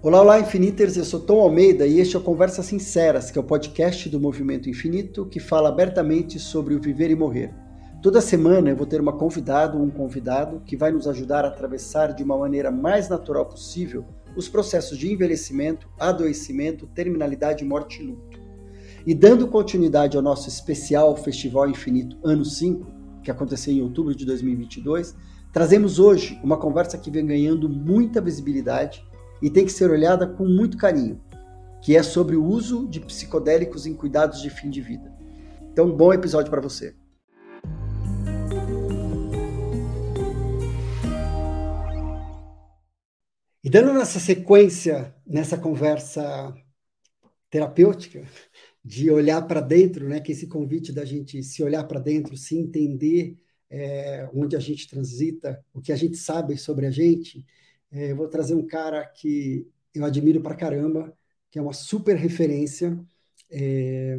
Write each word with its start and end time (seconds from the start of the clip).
Olá, 0.00 0.20
olá, 0.20 0.38
Infiniters, 0.38 0.96
eu 0.96 1.04
sou 1.04 1.18
Tom 1.18 1.40
Almeida 1.40 1.84
e 1.84 1.98
este 1.98 2.14
é 2.14 2.18
o 2.20 2.22
Conversas 2.22 2.66
Sinceras, 2.66 3.32
que 3.32 3.38
é 3.38 3.40
o 3.40 3.44
podcast 3.44 4.08
do 4.08 4.20
Movimento 4.20 4.70
Infinito 4.70 5.26
que 5.26 5.40
fala 5.40 5.70
abertamente 5.70 6.38
sobre 6.38 6.76
o 6.76 6.80
viver 6.80 7.10
e 7.10 7.16
morrer. 7.16 7.52
Toda 8.00 8.20
semana 8.20 8.70
eu 8.70 8.76
vou 8.76 8.86
ter 8.86 9.00
uma 9.00 9.14
convidada 9.14 9.76
ou 9.76 9.82
um 9.82 9.90
convidado 9.90 10.62
que 10.64 10.76
vai 10.76 10.92
nos 10.92 11.08
ajudar 11.08 11.44
a 11.44 11.48
atravessar 11.48 12.14
de 12.14 12.22
uma 12.22 12.38
maneira 12.38 12.70
mais 12.70 13.08
natural 13.08 13.46
possível 13.46 14.04
os 14.36 14.48
processos 14.48 14.96
de 14.96 15.12
envelhecimento, 15.12 15.88
adoecimento, 15.98 16.86
terminalidade, 16.86 17.64
morte 17.64 18.00
e 18.00 18.06
luto. 18.06 18.38
E 19.04 19.12
dando 19.12 19.48
continuidade 19.48 20.16
ao 20.16 20.22
nosso 20.22 20.48
especial 20.48 21.16
Festival 21.16 21.68
Infinito 21.68 22.16
Ano 22.22 22.44
5, 22.44 22.86
que 23.20 23.32
aconteceu 23.32 23.74
em 23.74 23.82
outubro 23.82 24.14
de 24.14 24.24
2022, 24.24 25.16
trazemos 25.52 25.98
hoje 25.98 26.38
uma 26.44 26.56
conversa 26.56 26.96
que 26.96 27.10
vem 27.10 27.26
ganhando 27.26 27.68
muita 27.68 28.20
visibilidade 28.20 29.07
e 29.40 29.50
tem 29.50 29.64
que 29.64 29.72
ser 29.72 29.90
olhada 29.90 30.26
com 30.26 30.44
muito 30.44 30.76
carinho, 30.76 31.20
que 31.82 31.96
é 31.96 32.02
sobre 32.02 32.36
o 32.36 32.44
uso 32.44 32.88
de 32.88 33.00
psicodélicos 33.00 33.86
em 33.86 33.94
cuidados 33.94 34.40
de 34.40 34.50
fim 34.50 34.70
de 34.70 34.80
vida. 34.80 35.12
Então, 35.72 35.94
bom 35.94 36.12
episódio 36.12 36.50
para 36.50 36.60
você. 36.60 36.94
E 43.62 43.70
dando 43.70 43.92
nessa 43.92 44.18
sequência, 44.18 45.14
nessa 45.26 45.58
conversa 45.58 46.54
terapêutica, 47.50 48.26
de 48.84 49.10
olhar 49.10 49.42
para 49.46 49.60
dentro, 49.60 50.08
né, 50.08 50.20
que 50.20 50.32
esse 50.32 50.46
convite 50.46 50.92
da 50.92 51.04
gente 51.04 51.42
se 51.42 51.62
olhar 51.62 51.84
para 51.84 52.00
dentro, 52.00 52.36
se 52.36 52.56
entender 52.56 53.36
é, 53.70 54.28
onde 54.32 54.56
a 54.56 54.60
gente 54.60 54.88
transita, 54.88 55.62
o 55.74 55.80
que 55.80 55.92
a 55.92 55.96
gente 55.96 56.16
sabe 56.16 56.56
sobre 56.56 56.86
a 56.86 56.90
gente, 56.90 57.44
é, 57.90 58.12
eu 58.12 58.16
vou 58.16 58.28
trazer 58.28 58.54
um 58.54 58.66
cara 58.66 59.04
que 59.04 59.66
eu 59.94 60.04
admiro 60.04 60.40
pra 60.40 60.54
caramba, 60.54 61.12
que 61.50 61.58
é 61.58 61.62
uma 61.62 61.72
super 61.72 62.16
referência 62.16 62.98
é, 63.50 64.18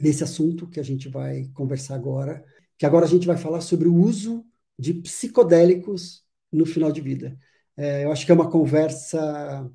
nesse 0.00 0.24
assunto 0.24 0.66
que 0.68 0.80
a 0.80 0.82
gente 0.82 1.08
vai 1.08 1.48
conversar 1.54 1.94
agora, 1.94 2.44
que 2.76 2.84
agora 2.84 3.06
a 3.06 3.08
gente 3.08 3.26
vai 3.26 3.36
falar 3.36 3.60
sobre 3.60 3.88
o 3.88 3.94
uso 3.94 4.44
de 4.78 4.94
psicodélicos 4.94 6.24
no 6.52 6.66
final 6.66 6.90
de 6.90 7.00
vida. 7.00 7.38
É, 7.76 8.04
eu 8.04 8.12
acho 8.12 8.26
que 8.26 8.32
é 8.32 8.34
uma 8.34 8.50
conversa 8.50 9.70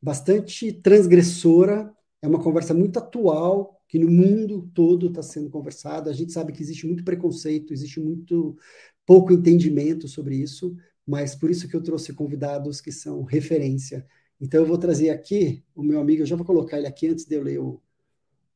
bastante 0.00 0.72
transgressora, 0.72 1.92
é 2.22 2.28
uma 2.28 2.42
conversa 2.42 2.72
muito 2.72 2.98
atual, 2.98 3.80
que 3.88 3.98
no 3.98 4.08
mundo 4.08 4.70
todo 4.72 5.08
está 5.08 5.22
sendo 5.22 5.50
conversada. 5.50 6.10
A 6.10 6.14
gente 6.14 6.32
sabe 6.32 6.52
que 6.52 6.62
existe 6.62 6.86
muito 6.86 7.04
preconceito, 7.04 7.72
existe 7.72 8.00
muito 8.00 8.56
pouco 9.04 9.32
entendimento 9.32 10.06
sobre 10.06 10.36
isso, 10.36 10.76
mas 11.10 11.34
por 11.34 11.50
isso 11.50 11.68
que 11.68 11.74
eu 11.74 11.82
trouxe 11.82 12.12
convidados 12.12 12.80
que 12.80 12.92
são 12.92 13.24
referência. 13.24 14.06
Então 14.40 14.60
eu 14.60 14.66
vou 14.66 14.78
trazer 14.78 15.10
aqui 15.10 15.64
o 15.74 15.82
meu 15.82 16.00
amigo, 16.00 16.22
eu 16.22 16.26
já 16.26 16.36
vou 16.36 16.46
colocar 16.46 16.78
ele 16.78 16.86
aqui 16.86 17.08
antes 17.08 17.24
de 17.24 17.34
eu 17.34 17.42
ler 17.42 17.58
o, 17.58 17.82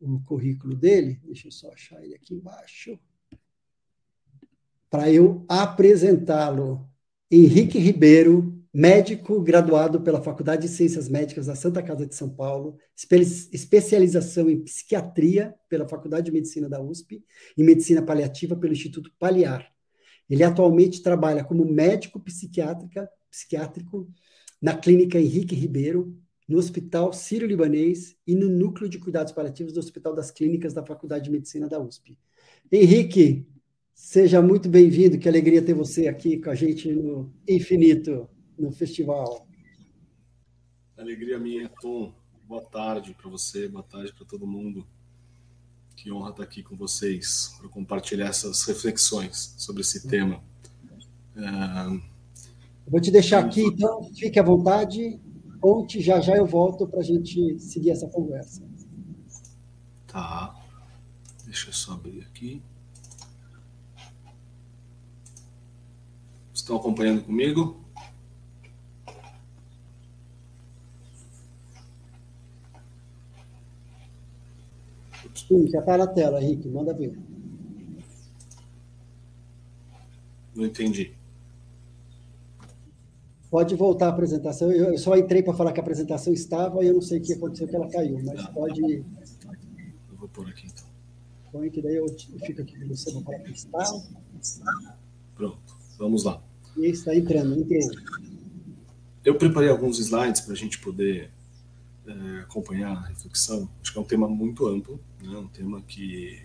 o 0.00 0.20
currículo 0.20 0.76
dele. 0.76 1.20
Deixa 1.24 1.48
eu 1.48 1.50
só 1.50 1.72
achar 1.72 2.00
ele 2.04 2.14
aqui 2.14 2.32
embaixo. 2.32 2.96
Para 4.88 5.10
eu 5.10 5.44
apresentá-lo. 5.48 6.88
Henrique 7.28 7.80
Ribeiro, 7.80 8.64
médico 8.72 9.40
graduado 9.40 10.00
pela 10.00 10.22
Faculdade 10.22 10.62
de 10.62 10.68
Ciências 10.68 11.08
Médicas 11.08 11.46
da 11.46 11.56
Santa 11.56 11.82
Casa 11.82 12.06
de 12.06 12.14
São 12.14 12.30
Paulo, 12.30 12.78
espe 12.96 13.16
especialização 13.52 14.48
em 14.48 14.62
psiquiatria 14.62 15.52
pela 15.68 15.88
Faculdade 15.88 16.26
de 16.26 16.32
Medicina 16.32 16.68
da 16.68 16.80
USP 16.80 17.24
e 17.56 17.64
medicina 17.64 18.00
paliativa 18.00 18.54
pelo 18.54 18.74
Instituto 18.74 19.10
Paliar. 19.18 19.73
Ele 20.28 20.42
atualmente 20.42 21.02
trabalha 21.02 21.44
como 21.44 21.64
médico 21.64 22.18
psiquiátrica, 22.20 23.08
psiquiátrico 23.30 24.08
na 24.60 24.76
clínica 24.76 25.18
Henrique 25.18 25.54
Ribeiro, 25.54 26.18
no 26.48 26.58
Hospital 26.58 27.12
Sírio-Libanês 27.12 28.16
e 28.26 28.34
no 28.34 28.48
Núcleo 28.48 28.88
de 28.88 28.98
Cuidados 28.98 29.32
Paliativos 29.32 29.72
do 29.72 29.80
Hospital 29.80 30.14
das 30.14 30.30
Clínicas 30.30 30.74
da 30.74 30.84
Faculdade 30.84 31.24
de 31.24 31.30
Medicina 31.30 31.68
da 31.68 31.80
USP. 31.80 32.18
Henrique, 32.70 33.46
seja 33.94 34.42
muito 34.42 34.68
bem-vindo, 34.68 35.18
que 35.18 35.28
alegria 35.28 35.62
ter 35.62 35.74
você 35.74 36.08
aqui 36.08 36.38
com 36.38 36.50
a 36.50 36.54
gente 36.54 36.92
no 36.92 37.32
Infinito, 37.48 38.28
no 38.58 38.70
festival. 38.70 39.46
Alegria 40.96 41.38
minha, 41.38 41.68
Tom. 41.80 42.14
Boa 42.46 42.62
tarde 42.62 43.14
para 43.14 43.30
você, 43.30 43.68
boa 43.68 43.82
tarde 43.82 44.12
para 44.14 44.26
todo 44.26 44.46
mundo. 44.46 44.86
Que 45.96 46.10
honra 46.12 46.30
estar 46.30 46.42
aqui 46.42 46.62
com 46.62 46.76
vocês 46.76 47.54
para 47.58 47.68
compartilhar 47.68 48.28
essas 48.28 48.64
reflexões 48.64 49.54
sobre 49.56 49.82
esse 49.82 50.06
tema. 50.06 50.42
É... 51.36 52.14
Vou 52.86 53.00
te 53.00 53.10
deixar 53.10 53.44
aqui, 53.44 53.62
então, 53.62 54.04
fique 54.14 54.38
à 54.38 54.42
vontade. 54.42 55.20
Conte, 55.60 56.00
já 56.00 56.20
já 56.20 56.36
eu 56.36 56.46
volto 56.46 56.86
para 56.86 57.00
a 57.00 57.02
gente 57.02 57.58
seguir 57.58 57.90
essa 57.90 58.06
conversa. 58.08 58.62
Tá. 60.06 60.54
Deixa 61.44 61.70
eu 61.70 61.72
só 61.72 61.92
abrir 61.92 62.20
aqui. 62.22 62.62
Estão 66.52 66.76
acompanhando 66.76 67.22
comigo? 67.22 67.83
Sim, 75.48 75.68
já 75.68 75.80
está 75.80 75.98
na 75.98 76.06
tela, 76.06 76.42
Henrique, 76.42 76.68
manda 76.68 76.94
ver. 76.94 77.16
Não 80.54 80.64
entendi. 80.64 81.12
Pode 83.50 83.74
voltar 83.76 84.06
a 84.06 84.10
apresentação. 84.10 84.72
Eu 84.72 84.96
só 84.98 85.16
entrei 85.16 85.42
para 85.42 85.54
falar 85.54 85.72
que 85.72 85.80
a 85.80 85.82
apresentação 85.82 86.32
estava 86.32 86.82
e 86.82 86.88
eu 86.88 86.94
não 86.94 87.00
sei 87.00 87.18
o 87.18 87.22
que 87.22 87.34
aconteceu, 87.34 87.68
que 87.68 87.76
ela 87.76 87.88
caiu, 87.88 88.20
mas 88.24 88.42
tá. 88.42 88.50
pode. 88.52 88.80
Eu 88.82 90.16
vou 90.18 90.28
pôr 90.28 90.48
aqui 90.48 90.66
então. 90.66 90.84
Põe 91.52 91.70
que 91.70 91.80
daí 91.80 91.96
eu 91.96 92.06
fico 92.44 92.62
aqui 92.62 92.80
com 92.80 92.88
você, 92.88 93.12
que 93.44 93.52
está. 93.52 93.84
Pronto, 95.36 95.76
vamos 95.98 96.24
lá. 96.24 96.42
E 96.76 96.86
está 96.86 97.14
entrando, 97.14 97.60
entrou. 97.60 97.90
Eu 99.24 99.36
preparei 99.36 99.70
alguns 99.70 99.98
slides 100.00 100.40
para 100.40 100.52
a 100.52 100.56
gente 100.56 100.80
poder 100.80 101.30
é, 102.06 102.40
acompanhar 102.40 102.96
a 102.96 103.06
reflexão. 103.08 103.68
Acho 103.82 103.92
que 103.92 103.98
é 103.98 104.00
um 104.00 104.04
tema 104.04 104.28
muito 104.28 104.66
amplo, 104.66 105.00
né? 105.22 105.36
um 105.36 105.48
tema 105.48 105.80
que 105.82 106.42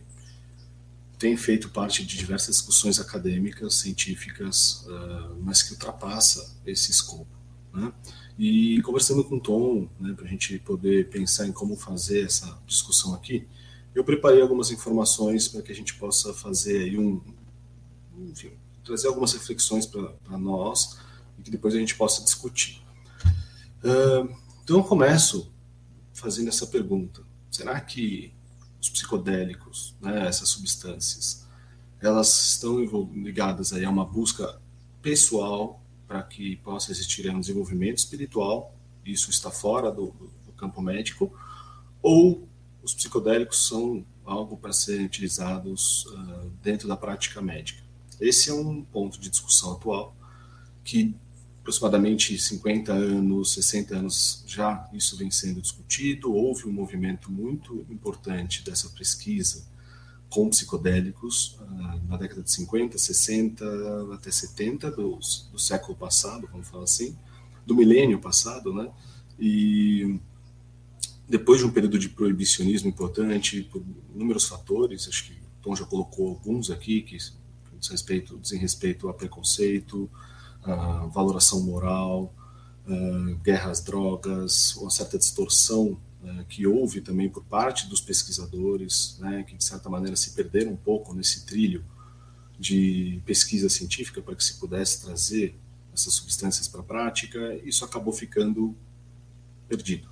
tem 1.18 1.36
feito 1.36 1.70
parte 1.70 2.06
de 2.06 2.18
diversas 2.18 2.56
discussões 2.56 3.00
acadêmicas, 3.00 3.76
científicas, 3.76 4.86
uh, 4.88 5.36
mas 5.42 5.62
que 5.62 5.74
ultrapassa 5.74 6.56
esse 6.66 6.92
escopo. 6.92 7.28
Né? 7.74 7.92
E 8.38 8.82
conversando 8.84 9.22
com 9.26 9.36
o 9.36 9.40
Tom, 9.40 9.90
né, 10.00 10.14
para 10.14 10.26
a 10.26 10.30
gente 10.30 10.58
poder 10.60 11.10
pensar 11.10 11.46
em 11.46 11.52
como 11.52 11.76
fazer 11.76 12.26
essa 12.26 12.58
discussão 12.66 13.14
aqui, 13.14 13.46
eu 13.94 14.02
preparei 14.02 14.42
algumas 14.42 14.72
informações 14.72 15.50
para 15.50 15.62
que 15.62 15.74
a 15.74 15.76
gente 15.76 15.94
possa 15.96 16.34
fazer 16.34 16.84
aí 16.84 16.98
um, 16.98 17.22
enfim, 18.18 18.52
trazer 18.86 19.08
algumas 19.08 19.34
reflexões 19.34 19.86
para 19.86 20.38
nós 20.38 20.98
e 21.38 21.42
que 21.42 21.52
depois 21.52 21.76
a 21.76 21.80
gente 21.80 21.96
possa 21.96 22.24
discutir. 22.24 22.82
Uh, 23.84 24.34
então 24.70 24.78
eu 24.78 24.84
começo 24.84 25.52
fazendo 26.14 26.50
essa 26.50 26.68
pergunta: 26.68 27.24
será 27.50 27.82
que 27.82 28.32
os 28.80 28.88
psicodélicos, 28.88 29.96
né, 30.00 30.28
essas 30.28 30.50
substâncias, 30.50 31.48
elas 32.00 32.52
estão 32.52 32.80
ligadas 33.12 33.74
aí 33.74 33.84
a 33.84 33.90
uma 33.90 34.06
busca 34.06 34.62
pessoal 35.02 35.82
para 36.08 36.22
que 36.22 36.58
possa 36.58 36.92
existir 36.92 37.28
um 37.32 37.40
desenvolvimento 37.40 37.98
espiritual? 37.98 38.76
Isso 39.04 39.32
está 39.32 39.50
fora 39.50 39.92
do, 39.92 40.14
do 40.46 40.52
campo 40.56 40.84
médico? 40.84 41.34
Ou 42.00 42.48
os 42.84 42.94
psicodélicos 42.94 43.68
são 43.68 44.06
algo 44.24 44.56
para 44.56 44.72
serem 44.72 45.08
utilizados 45.08 46.06
uh, 46.06 46.52
dentro 46.62 46.88
da 46.88 46.96
prática 46.96 47.42
médica? 47.42 47.82
Esse 48.22 48.52
é 48.52 48.54
um 48.54 48.84
ponto 48.84 49.20
de 49.20 49.32
discussão 49.32 49.74
atual 49.74 50.16
que 50.84 51.16
aproximadamente 51.70 52.38
50 52.38 52.92
anos, 52.92 53.54
60 53.54 53.96
anos 53.96 54.44
já 54.48 54.90
isso 54.92 55.16
vem 55.16 55.30
sendo 55.30 55.62
discutido. 55.62 56.34
Houve 56.34 56.68
um 56.68 56.72
movimento 56.72 57.32
muito 57.32 57.86
importante 57.92 58.64
dessa 58.64 58.90
pesquisa 58.90 59.68
com 60.30 60.50
psicodélicos 60.50 61.60
uh, 61.62 62.08
na 62.10 62.18
década 62.18 62.42
de 62.42 62.52
50, 62.52 62.98
60 62.98 64.14
até 64.14 64.32
70 64.32 64.92
do, 64.92 65.20
do 65.52 65.60
século 65.60 65.96
passado, 65.96 66.48
vamos 66.52 66.68
falar 66.68 66.84
assim, 66.84 67.16
do 67.66 67.76
milênio 67.76 68.20
passado, 68.20 68.74
né? 68.74 68.90
E 69.40 70.20
depois 71.28 71.60
de 71.60 71.66
um 71.66 71.72
período 71.72 72.00
de 72.00 72.10
proibicionismo 72.10 72.90
importante, 72.90 73.62
por 73.72 73.84
inúmeros 74.14 74.48
fatores, 74.48 75.08
acho 75.08 75.26
que 75.26 75.34
o 75.34 75.62
Tom 75.62 75.76
já 75.76 75.86
colocou 75.86 76.30
alguns 76.30 76.72
aqui, 76.72 77.02
que 77.02 77.18
diz 77.18 77.88
respeito, 77.90 78.38
dizem 78.40 78.60
respeito 78.60 79.08
a 79.08 79.14
preconceito, 79.14 80.10
uh, 80.66 81.10
valoração 81.10 81.62
moral, 81.62 82.34
uh, 82.88 83.36
guerra 83.44 83.72
às 83.72 83.82
drogas, 83.82 84.76
uma 84.76 84.90
certa 84.90 85.18
distorção 85.18 86.00
uh, 86.24 86.46
que 86.48 86.66
houve 86.66 87.02
também 87.02 87.30
por 87.30 87.44
parte 87.44 87.88
dos 87.88 88.02
pesquisadores, 88.02 89.18
né, 89.20 89.44
que 89.44 89.56
de 89.56 89.64
certa 89.64 89.90
maneira 89.90 90.16
se 90.16 90.32
perderam 90.32 90.72
um 90.72 90.78
pouco 90.78 91.14
nesse 91.14 91.46
trilho 91.46 91.84
de 92.60 93.22
pesquisa 93.26 93.70
científica 93.70 94.22
para 94.22 94.36
que 94.36 94.44
se 94.44 94.56
pudesse 94.56 95.02
trazer 95.02 95.56
essas 95.94 96.14
substâncias 96.14 96.68
para 96.68 96.82
a 96.82 96.84
prática, 96.84 97.56
isso 97.64 97.86
acabou 97.86 98.14
ficando 98.14 98.76
perdido. 99.68 100.10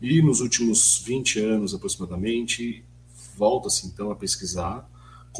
E 0.00 0.22
nos 0.22 0.40
últimos 0.40 1.02
20 1.04 1.40
anos 1.40 1.74
aproximadamente, 1.74 2.84
volta-se 3.36 3.86
então 3.86 4.10
a 4.10 4.16
pesquisar 4.16 4.88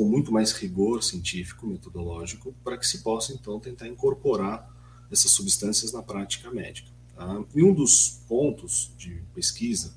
com 0.00 0.06
muito 0.06 0.32
mais 0.32 0.52
rigor 0.52 1.02
científico, 1.02 1.67
metodológico, 1.67 2.55
para 2.64 2.79
que 2.79 2.87
se 2.87 3.02
possa 3.02 3.35
então 3.35 3.61
tentar 3.61 3.87
incorporar 3.87 4.67
essas 5.12 5.31
substâncias 5.31 5.93
na 5.93 6.02
prática 6.02 6.50
médica. 6.50 6.88
Tá? 7.14 7.44
E 7.55 7.62
um 7.62 7.75
dos 7.75 8.23
pontos 8.26 8.94
de 8.97 9.23
pesquisa 9.35 9.94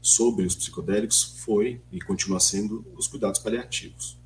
sobre 0.00 0.46
os 0.46 0.54
psicodélicos 0.54 1.38
foi 1.44 1.82
e 1.92 2.00
continua 2.00 2.40
sendo 2.40 2.82
os 2.96 3.06
cuidados 3.06 3.40
paliativos. 3.40 4.16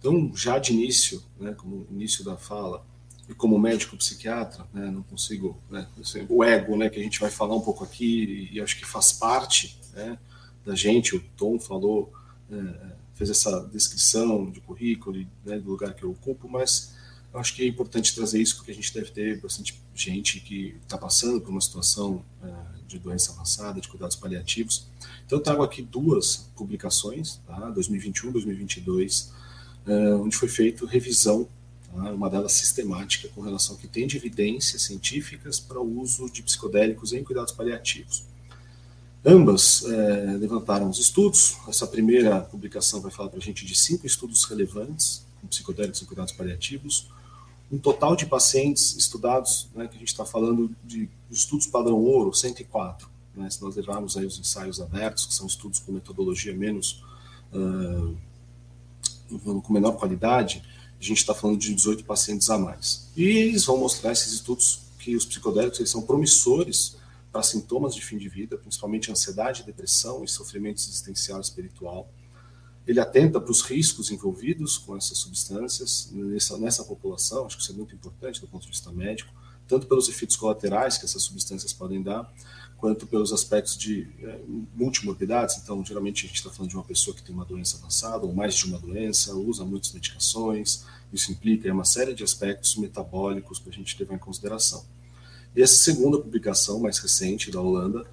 Então, 0.00 0.34
já 0.34 0.58
de 0.58 0.72
início, 0.72 1.22
né, 1.38 1.52
como 1.52 1.86
início 1.88 2.24
da 2.24 2.36
fala, 2.36 2.84
e 3.28 3.34
como 3.34 3.56
médico 3.56 3.96
psiquiatra, 3.96 4.66
né, 4.74 4.90
não 4.90 5.04
consigo, 5.04 5.56
né, 5.70 5.86
o 6.28 6.42
ego, 6.42 6.76
né, 6.76 6.90
que 6.90 6.98
a 6.98 7.02
gente 7.04 7.20
vai 7.20 7.30
falar 7.30 7.54
um 7.54 7.60
pouco 7.60 7.84
aqui, 7.84 8.50
e, 8.52 8.60
acho 8.60 8.76
que 8.80 8.84
faz 8.84 9.12
parte 9.12 9.78
né, 9.92 10.18
da 10.66 10.74
gente, 10.74 11.14
o 11.14 11.20
Tom 11.36 11.60
falou, 11.60 12.12
é, 12.50 13.03
fez 13.14 13.30
essa 13.30 13.60
descrição 13.72 14.50
de 14.50 14.60
currículo, 14.60 15.24
né, 15.44 15.58
do 15.58 15.70
lugar 15.70 15.94
que 15.94 16.02
eu 16.02 16.10
ocupo, 16.10 16.48
mas 16.48 16.94
eu 17.32 17.40
acho 17.40 17.54
que 17.54 17.62
é 17.62 17.66
importante 17.66 18.14
trazer 18.14 18.40
isso 18.40 18.56
porque 18.56 18.70
a 18.70 18.74
gente 18.74 18.94
deve 18.94 19.10
ter 19.10 19.40
bastante 19.40 19.80
gente 19.94 20.40
que 20.40 20.76
está 20.82 20.96
passando 20.96 21.40
por 21.40 21.50
uma 21.50 21.60
situação 21.60 22.24
é, 22.42 22.52
de 22.86 22.98
doença 22.98 23.32
avançada, 23.32 23.80
de 23.80 23.88
cuidados 23.88 24.14
paliativos. 24.14 24.86
Então, 25.26 25.38
eu 25.38 25.42
trago 25.42 25.62
aqui 25.62 25.82
duas 25.82 26.48
publicações, 26.54 27.40
tá, 27.46 27.70
2021 27.70 28.30
2022, 28.30 29.32
uh, 29.86 30.22
onde 30.22 30.36
foi 30.36 30.48
feita 30.48 30.86
revisão, 30.86 31.48
tá? 31.92 32.12
uma 32.12 32.30
delas 32.30 32.52
sistemática, 32.52 33.28
com 33.28 33.40
relação 33.40 33.74
ao 33.74 33.80
que 33.80 33.88
tem 33.88 34.06
de 34.06 34.16
evidências 34.16 34.82
científicas 34.82 35.58
para 35.58 35.80
o 35.80 36.00
uso 36.00 36.30
de 36.30 36.42
psicodélicos 36.42 37.12
em 37.12 37.24
cuidados 37.24 37.52
paliativos. 37.52 38.24
Ambas 39.26 39.84
é, 39.84 40.36
levantaram 40.38 40.90
os 40.90 40.98
estudos. 40.98 41.56
Essa 41.66 41.86
primeira 41.86 42.42
publicação 42.42 43.00
vai 43.00 43.10
falar 43.10 43.30
para 43.30 43.38
a 43.38 43.42
gente 43.42 43.64
de 43.64 43.74
cinco 43.74 44.06
estudos 44.06 44.44
relevantes 44.44 45.24
com 45.40 45.46
psicodélicos 45.46 46.02
em 46.02 46.04
cuidados 46.04 46.32
paliativos. 46.32 47.08
Um 47.72 47.78
total 47.78 48.14
de 48.14 48.26
pacientes 48.26 48.94
estudados, 48.96 49.68
né, 49.74 49.88
que 49.88 49.96
a 49.96 49.98
gente 49.98 50.08
está 50.08 50.26
falando 50.26 50.74
de 50.84 51.08
estudos 51.30 51.66
padrão 51.66 51.96
ouro, 51.96 52.34
104. 52.34 53.08
Né, 53.34 53.48
se 53.48 53.62
nós 53.62 53.74
levarmos 53.74 54.16
aí 54.16 54.26
os 54.26 54.38
ensaios 54.38 54.80
abertos, 54.80 55.24
que 55.24 55.34
são 55.34 55.46
estudos 55.46 55.78
com 55.80 55.92
metodologia 55.92 56.54
menos 56.54 57.02
uh, 57.52 58.16
com 59.62 59.72
menor 59.72 59.92
qualidade, 59.92 60.62
a 61.00 61.02
gente 61.02 61.18
está 61.18 61.34
falando 61.34 61.58
de 61.58 61.74
18 61.74 62.04
pacientes 62.04 62.50
a 62.50 62.58
mais. 62.58 63.08
E 63.16 63.24
eles 63.24 63.64
vão 63.64 63.78
mostrar 63.78 64.12
esses 64.12 64.32
estudos 64.32 64.80
que 64.98 65.16
os 65.16 65.24
psicodélicos 65.24 65.78
eles 65.78 65.90
são 65.90 66.02
promissores 66.02 66.96
para 67.34 67.42
sintomas 67.42 67.96
de 67.96 68.00
fim 68.00 68.16
de 68.16 68.28
vida, 68.28 68.56
principalmente 68.56 69.10
ansiedade, 69.10 69.64
depressão 69.64 70.22
e 70.22 70.28
sofrimento 70.28 70.76
existencial 70.76 71.38
e 71.38 71.40
espiritual. 71.40 72.08
Ele 72.86 73.00
atenta 73.00 73.40
para 73.40 73.50
os 73.50 73.60
riscos 73.60 74.12
envolvidos 74.12 74.78
com 74.78 74.96
essas 74.96 75.18
substâncias 75.18 76.10
nessa, 76.12 76.56
nessa 76.58 76.84
população, 76.84 77.44
acho 77.44 77.56
que 77.56 77.62
isso 77.64 77.72
é 77.72 77.74
muito 77.74 77.92
importante 77.92 78.40
do 78.40 78.46
ponto 78.46 78.62
de 78.62 78.68
vista 78.68 78.92
médico, 78.92 79.34
tanto 79.66 79.88
pelos 79.88 80.08
efeitos 80.08 80.36
colaterais 80.36 80.96
que 80.96 81.06
essas 81.06 81.24
substâncias 81.24 81.72
podem 81.72 82.00
dar, 82.00 82.32
quanto 82.76 83.04
pelos 83.04 83.32
aspectos 83.32 83.76
de 83.76 84.08
é, 84.22 84.38
multimorbidades. 84.76 85.58
Então, 85.58 85.84
geralmente 85.84 86.26
a 86.26 86.28
gente 86.28 86.36
está 86.36 86.50
falando 86.50 86.70
de 86.70 86.76
uma 86.76 86.84
pessoa 86.84 87.16
que 87.16 87.22
tem 87.24 87.34
uma 87.34 87.44
doença 87.44 87.78
avançada 87.78 88.24
ou 88.26 88.32
mais 88.32 88.54
de 88.54 88.66
uma 88.66 88.78
doença, 88.78 89.34
usa 89.34 89.64
muitas 89.64 89.90
medicações. 89.90 90.84
Isso 91.12 91.32
implica 91.32 91.72
uma 91.72 91.84
série 91.84 92.14
de 92.14 92.22
aspectos 92.22 92.76
metabólicos 92.76 93.58
para 93.58 93.72
a 93.72 93.74
gente 93.74 93.98
levar 93.98 94.14
em 94.14 94.18
consideração. 94.18 94.84
E 95.54 95.62
essa 95.62 95.76
segunda 95.76 96.18
publicação, 96.18 96.80
mais 96.80 96.98
recente, 96.98 97.50
da 97.50 97.60
Holanda, 97.60 98.04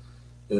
é, 0.49 0.55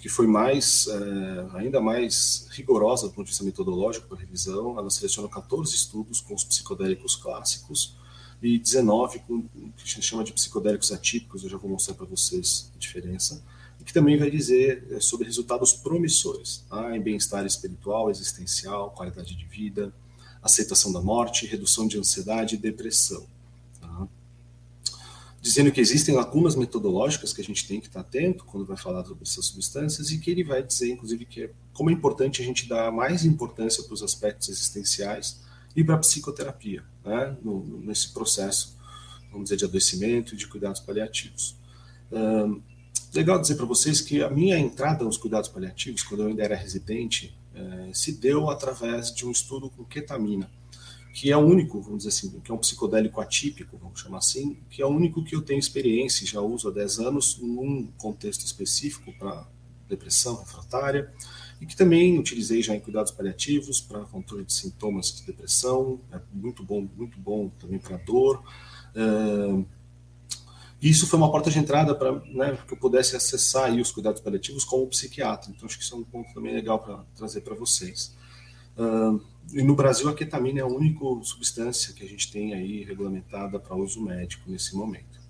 que 0.00 0.08
foi 0.08 0.26
mais, 0.26 0.86
é, 0.86 1.58
ainda 1.58 1.80
mais 1.80 2.46
rigorosa 2.50 3.08
do 3.08 3.14
ponto 3.14 3.26
de 3.26 3.32
vista 3.32 3.44
metodológico 3.44 4.06
para 4.08 4.18
revisão, 4.18 4.78
ela 4.78 4.88
seleciona 4.88 5.28
14 5.28 5.74
estudos 5.74 6.20
com 6.20 6.34
os 6.34 6.44
psicodélicos 6.44 7.16
clássicos, 7.16 7.96
e 8.42 8.58
19 8.58 9.20
com 9.20 9.36
o 9.36 9.72
que 9.76 9.84
a 9.84 9.86
gente 9.86 10.02
chama 10.02 10.24
de 10.24 10.32
psicodélicos 10.32 10.90
atípicos, 10.90 11.44
eu 11.44 11.50
já 11.50 11.56
vou 11.56 11.70
mostrar 11.70 11.94
para 11.94 12.06
vocês 12.06 12.72
a 12.74 12.78
diferença 12.78 13.42
e 13.80 13.84
que 13.84 13.92
também 13.92 14.18
vai 14.18 14.30
dizer 14.30 14.86
é, 14.90 15.00
sobre 15.00 15.26
resultados 15.26 15.72
promissores 15.72 16.64
tá? 16.68 16.96
em 16.96 17.00
bem-estar 17.00 17.46
espiritual, 17.46 18.10
existencial, 18.10 18.90
qualidade 18.90 19.36
de 19.36 19.44
vida, 19.44 19.94
aceitação 20.42 20.92
da 20.92 21.00
morte, 21.00 21.46
redução 21.46 21.86
de 21.86 21.98
ansiedade 21.98 22.56
e 22.56 22.58
depressão. 22.58 23.26
Tá? 25.42 25.48
Dizendo 25.48 25.72
que 25.72 25.80
existem 25.80 26.14
lacunas 26.14 26.54
metodológicas 26.54 27.32
que 27.32 27.40
a 27.40 27.44
gente 27.44 27.66
tem 27.66 27.80
que 27.80 27.88
estar 27.88 28.00
atento 28.00 28.44
quando 28.44 28.64
vai 28.64 28.76
falar 28.76 29.04
sobre 29.04 29.24
essas 29.24 29.44
substâncias 29.46 30.10
e 30.10 30.18
que 30.18 30.30
ele 30.30 30.44
vai 30.44 30.62
dizer, 30.62 30.90
inclusive, 30.90 31.24
que 31.24 31.42
é, 31.42 31.50
como 31.72 31.90
é 31.90 31.92
importante 31.92 32.40
a 32.40 32.44
gente 32.44 32.68
dar 32.68 32.92
mais 32.92 33.24
importância 33.24 33.82
para 33.82 33.94
os 33.94 34.02
aspectos 34.02 34.48
existenciais 34.48 35.40
e 35.74 35.82
para 35.82 35.96
a 35.96 35.98
psicoterapia, 35.98 36.84
né? 37.04 37.36
No, 37.42 37.64
nesse 37.80 38.12
processo, 38.12 38.76
vamos 39.30 39.44
dizer, 39.44 39.56
de 39.56 39.64
adoecimento 39.64 40.34
e 40.34 40.36
de 40.36 40.46
cuidados 40.46 40.80
paliativos. 40.80 41.56
Legal 43.14 43.38
dizer 43.38 43.56
para 43.56 43.66
vocês 43.66 44.00
que 44.00 44.22
a 44.22 44.30
minha 44.30 44.58
entrada 44.58 45.04
nos 45.04 45.18
cuidados 45.18 45.48
paliativos, 45.48 46.02
quando 46.02 46.22
eu 46.22 46.28
ainda 46.28 46.42
era 46.42 46.56
residente, 46.56 47.36
é, 47.54 47.90
se 47.92 48.12
deu 48.12 48.48
através 48.48 49.14
de 49.14 49.26
um 49.26 49.30
estudo 49.30 49.68
com 49.68 49.84
ketamina, 49.84 50.50
que 51.12 51.30
é 51.30 51.36
único, 51.36 51.80
vamos 51.80 52.04
dizer 52.04 52.08
assim, 52.08 52.40
que 52.40 52.50
é 52.50 52.54
um 52.54 52.58
psicodélico 52.58 53.20
atípico, 53.20 53.76
vamos 53.76 54.00
chamar 54.00 54.18
assim, 54.18 54.56
que 54.70 54.80
é 54.80 54.86
o 54.86 54.88
único 54.88 55.22
que 55.22 55.36
eu 55.36 55.42
tenho 55.42 55.58
experiência 55.58 56.24
e 56.24 56.26
já 56.26 56.40
uso 56.40 56.68
há 56.68 56.70
10 56.70 57.00
anos 57.00 57.38
num 57.38 57.86
contexto 57.98 58.44
específico 58.46 59.12
para 59.18 59.46
depressão 59.88 60.36
refratária, 60.36 61.12
e 61.60 61.66
que 61.66 61.76
também 61.76 62.18
utilizei 62.18 62.62
já 62.62 62.74
em 62.74 62.80
cuidados 62.80 63.12
paliativos 63.12 63.80
para 63.80 64.00
controle 64.00 64.44
de 64.44 64.52
sintomas 64.52 65.14
de 65.14 65.24
depressão, 65.24 66.00
é 66.10 66.18
muito 66.32 66.64
bom, 66.64 66.88
muito 66.96 67.18
bom 67.20 67.50
também 67.60 67.78
para 67.78 67.98
dor. 67.98 68.42
Uh, 68.96 69.64
isso 70.80 71.06
foi 71.06 71.18
uma 71.18 71.30
porta 71.30 71.48
de 71.48 71.58
entrada 71.60 71.94
para 71.94 72.12
né, 72.26 72.58
que 72.66 72.74
eu 72.74 72.76
pudesse 72.76 73.14
acessar 73.14 73.72
os 73.72 73.92
cuidados 73.92 74.20
paliativos 74.20 74.64
como 74.64 74.88
psiquiatra. 74.88 75.52
Então, 75.54 75.66
acho 75.66 75.78
que 75.78 75.84
isso 75.84 75.94
é 75.94 75.98
um 75.98 76.02
ponto 76.02 76.34
também 76.34 76.52
legal 76.52 76.80
para 76.80 77.04
trazer 77.14 77.42
para 77.42 77.54
vocês. 77.54 78.16
Uh, 78.76 79.20
e 79.52 79.62
no 79.62 79.74
Brasil, 79.74 80.08
a 80.08 80.14
ketamina 80.14 80.60
é 80.60 80.62
a 80.62 80.66
única 80.66 81.04
substância 81.22 81.92
que 81.92 82.04
a 82.04 82.08
gente 82.08 82.30
tem 82.30 82.54
aí 82.54 82.84
regulamentada 82.84 83.58
para 83.58 83.76
uso 83.76 84.00
médico 84.00 84.50
nesse 84.50 84.74
momento. 84.74 85.20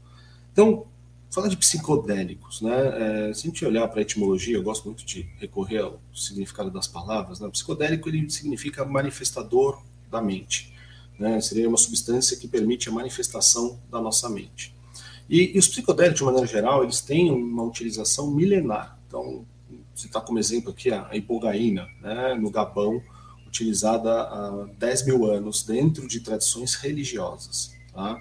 Então, 0.52 0.86
fala 1.30 1.48
de 1.48 1.56
psicodélicos, 1.56 2.60
né? 2.60 3.30
É, 3.30 3.34
se 3.34 3.46
a 3.46 3.50
gente 3.50 3.64
olhar 3.64 3.88
para 3.88 4.00
a 4.00 4.02
etimologia, 4.02 4.56
eu 4.56 4.62
gosto 4.62 4.84
muito 4.84 5.04
de 5.04 5.22
recorrer 5.38 5.78
ao 5.78 6.00
significado 6.14 6.70
das 6.70 6.86
palavras. 6.86 7.40
Né? 7.40 7.48
Psicodélico 7.48 8.08
ele 8.08 8.28
significa 8.28 8.84
manifestador 8.84 9.82
da 10.10 10.20
mente. 10.20 10.72
Né? 11.18 11.40
Seria 11.40 11.68
uma 11.68 11.78
substância 11.78 12.36
que 12.36 12.46
permite 12.46 12.88
a 12.88 12.92
manifestação 12.92 13.80
da 13.90 14.00
nossa 14.00 14.28
mente. 14.28 14.74
E, 15.28 15.56
e, 15.56 15.58
os 15.58 15.66
psicodélicos, 15.66 16.18
de 16.18 16.24
maneira 16.24 16.46
geral, 16.46 16.82
eles 16.82 17.00
têm 17.00 17.30
uma 17.30 17.62
utilização 17.62 18.30
milenar. 18.30 18.98
Então, 19.08 19.46
citar 19.94 20.22
como 20.22 20.38
exemplo 20.38 20.70
aqui 20.70 20.90
a 20.90 21.08
ibogaína, 21.14 21.88
né, 22.02 22.34
no 22.34 22.50
Gabão, 22.50 23.02
utilizada 23.52 24.10
há 24.10 24.66
10 24.78 25.06
mil 25.06 25.30
anos 25.30 25.62
dentro 25.62 26.08
de 26.08 26.20
tradições 26.20 26.74
religiosas, 26.74 27.74
tá, 27.92 28.18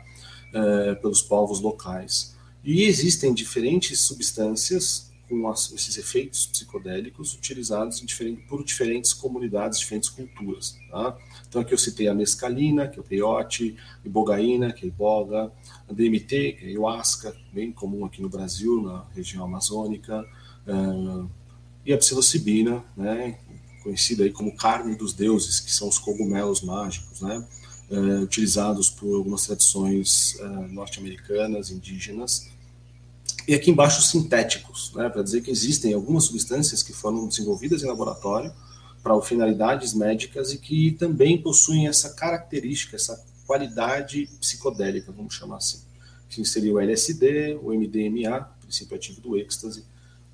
é, 0.53 0.95
pelos 0.95 1.21
povos 1.21 1.61
locais. 1.61 2.35
E 2.61 2.83
existem 2.83 3.33
diferentes 3.33 4.01
substâncias 4.01 5.09
com 5.29 5.47
as, 5.47 5.71
esses 5.71 5.97
efeitos 5.97 6.45
psicodélicos 6.45 7.33
utilizados 7.33 8.01
diferente, 8.01 8.41
por 8.41 8.61
diferentes 8.61 9.13
comunidades, 9.13 9.79
diferentes 9.79 10.09
culturas. 10.09 10.77
Tá? 10.91 11.17
Então 11.47 11.61
aqui 11.61 11.73
eu 11.73 11.77
citei 11.77 12.09
a 12.09 12.13
mescalina, 12.13 12.89
que 12.89 12.99
é 12.99 13.01
o 13.01 13.03
peiote, 13.03 13.77
ibogaína, 14.03 14.73
que 14.73 14.85
é 14.85 14.89
iboga, 14.89 15.49
a 15.89 15.93
DMT, 15.93 16.57
que 16.59 16.65
é 16.65 16.67
ayahuasca, 16.67 17.33
bem 17.53 17.71
comum 17.71 18.03
aqui 18.03 18.21
no 18.21 18.27
Brasil, 18.27 18.81
na 18.81 19.05
região 19.15 19.45
amazônica, 19.45 20.27
uh, 20.67 21.29
e 21.85 21.93
a 21.93 21.97
psilocibina, 21.97 22.83
né, 22.95 23.39
conhecida 23.83 24.23
aí 24.23 24.31
como 24.31 24.55
carne 24.55 24.95
dos 24.95 25.13
deuses, 25.13 25.59
que 25.59 25.71
são 25.71 25.87
os 25.87 25.97
cogumelos 25.97 26.61
mágicos, 26.61 27.21
né, 27.21 27.45
uh, 27.89 28.21
utilizados 28.21 28.89
por 28.89 29.15
algumas 29.15 29.45
tradições 29.45 30.35
uh, 30.39 30.67
norte-americanas, 30.73 31.69
indígenas, 31.71 32.49
e 33.47 33.55
aqui 33.55 33.71
embaixo 33.71 34.01
sintéticos, 34.01 34.91
né, 34.93 35.09
para 35.09 35.23
dizer 35.23 35.41
que 35.41 35.51
existem 35.51 35.93
algumas 35.93 36.25
substâncias 36.25 36.83
que 36.83 36.93
foram 36.93 37.27
desenvolvidas 37.27 37.83
em 37.83 37.87
laboratório, 37.87 38.53
para 39.01 39.19
finalidades 39.21 39.93
médicas 39.93 40.53
e 40.53 40.57
que 40.57 40.91
também 40.91 41.41
possuem 41.41 41.87
essa 41.87 42.13
característica, 42.13 42.95
essa 42.95 43.23
qualidade 43.47 44.29
psicodélica, 44.39 45.11
vamos 45.11 45.33
chamar 45.33 45.57
assim, 45.57 45.79
que 46.29 46.45
seria 46.45 46.71
o 46.71 46.79
LSD, 46.79 47.59
o 47.61 47.73
MDMA, 47.73 48.47
princípio 48.61 48.95
ativo 48.95 49.19
do 49.19 49.37
êxtase, 49.37 49.83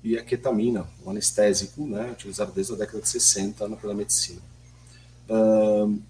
e 0.02 0.16
a 0.16 0.22
ketamina, 0.22 0.88
um 1.04 1.10
anestésico, 1.10 1.86
né, 1.86 2.10
utilizado 2.12 2.52
desde 2.52 2.72
a 2.72 2.76
década 2.76 3.00
de 3.00 3.08
60 3.08 3.68
pela 3.76 3.94
medicina. 3.94 4.40
Uh, 5.28 6.00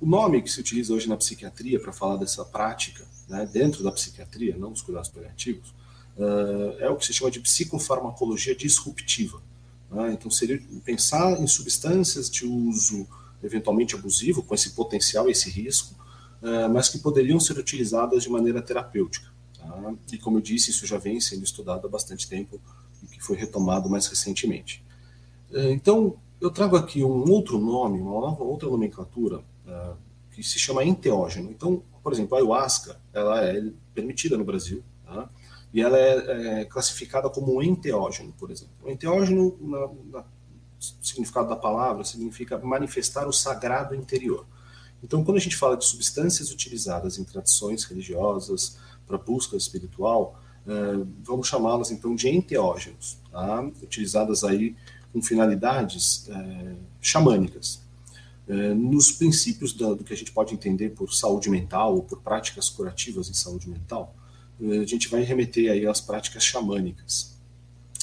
o 0.00 0.06
nome 0.06 0.42
que 0.42 0.50
se 0.50 0.60
utiliza 0.60 0.92
hoje 0.92 1.08
na 1.08 1.16
psiquiatria 1.16 1.80
para 1.80 1.92
falar 1.92 2.16
dessa 2.16 2.44
prática, 2.44 3.04
né, 3.28 3.48
dentro 3.50 3.82
da 3.82 3.92
psiquiatria, 3.92 4.56
não 4.56 4.72
dos 4.72 4.82
cuidados 4.82 5.08
paliativos, 5.08 5.70
uh, 6.16 6.78
é 6.78 6.90
o 6.90 6.96
que 6.96 7.06
se 7.06 7.12
chama 7.12 7.30
de 7.30 7.40
psicofarmacologia 7.40 8.54
disruptiva. 8.54 9.40
Né? 9.90 10.12
Então, 10.12 10.30
seria 10.30 10.60
pensar 10.84 11.40
em 11.40 11.46
substâncias 11.46 12.28
de 12.28 12.44
uso 12.44 13.06
eventualmente 13.42 13.94
abusivo, 13.94 14.42
com 14.42 14.54
esse 14.54 14.70
potencial, 14.70 15.30
esse 15.30 15.48
risco, 15.48 15.94
uh, 16.42 16.68
mas 16.72 16.88
que 16.88 16.98
poderiam 16.98 17.38
ser 17.38 17.56
utilizadas 17.58 18.24
de 18.24 18.28
maneira 18.28 18.60
terapêutica. 18.60 19.35
Tá? 19.66 19.94
E, 20.12 20.18
como 20.18 20.38
eu 20.38 20.42
disse, 20.42 20.70
isso 20.70 20.86
já 20.86 20.98
vem 20.98 21.20
sendo 21.20 21.44
estudado 21.44 21.86
há 21.86 21.90
bastante 21.90 22.28
tempo 22.28 22.60
e 23.02 23.06
que 23.06 23.20
foi 23.22 23.36
retomado 23.36 23.88
mais 23.88 24.06
recentemente. 24.06 24.84
Uh, 25.50 25.70
então, 25.70 26.16
eu 26.40 26.50
trago 26.50 26.76
aqui 26.76 27.02
um 27.02 27.30
outro 27.30 27.58
nome, 27.58 28.00
uma 28.00 28.20
nova, 28.20 28.44
outra 28.44 28.68
nomenclatura, 28.68 29.42
que 30.36 30.42
se 30.42 30.58
chama 30.58 30.84
enteógeno. 30.84 31.50
Então, 31.50 31.82
por 32.02 32.12
exemplo, 32.12 32.36
a 32.36 32.38
ayahuasca, 32.38 33.00
ela 33.12 33.42
é 33.42 33.72
permitida 33.94 34.36
no 34.36 34.44
Brasil, 34.44 34.84
tá? 35.04 35.30
e 35.72 35.80
ela 35.80 35.98
é, 35.98 36.60
é, 36.60 36.64
classificada 36.66 37.28
como 37.30 37.62
enteógeno, 37.62 38.32
por 38.38 38.50
exemplo. 38.50 38.74
O 38.82 38.90
enteógeno, 38.90 39.56
na, 39.60 40.18
na 40.18 40.24
significado 40.78 41.48
da 41.48 41.56
palavra, 41.56 42.04
significa 42.04 42.58
manifestar 42.58 43.26
o 43.26 43.32
sagrado 43.32 43.94
interior. 43.94 44.46
Então, 45.02 45.24
quando 45.24 45.38
a 45.38 45.40
gente 45.40 45.56
fala 45.56 45.76
de 45.76 45.84
substâncias 45.86 46.50
utilizadas 46.50 47.18
em 47.18 47.24
tradições 47.24 47.84
religiosas 47.84 48.78
para 49.06 49.18
busca 49.18 49.56
espiritual, 49.56 50.40
eh, 50.66 51.04
vamos 51.24 51.48
chamá-las 51.48 51.90
então 51.90 52.14
de 52.14 52.28
enteógenos, 52.28 53.18
tá? 53.30 53.62
utilizadas 53.82 54.44
aí 54.44 54.76
com 55.12 55.22
finalidades 55.22 56.28
eh, 56.28 56.76
xamânicas. 57.00 57.82
Eh, 58.48 58.74
nos 58.74 59.10
princípios 59.12 59.72
do, 59.72 59.96
que 59.98 60.12
a 60.12 60.16
gente 60.16 60.32
pode 60.32 60.54
entender 60.54 60.90
por 60.90 61.12
saúde 61.12 61.50
mental 61.50 61.96
ou 61.96 62.02
por 62.02 62.20
práticas 62.20 62.68
curativas 62.68 63.28
em 63.28 63.34
saúde 63.34 63.68
mental, 63.68 64.14
eh, 64.60 64.78
a 64.78 64.86
gente 64.86 65.08
vai 65.08 65.22
remeter 65.22 65.70
aí 65.70 65.86
às 65.86 66.00
práticas 66.00 66.44
xamânicas, 66.44 67.36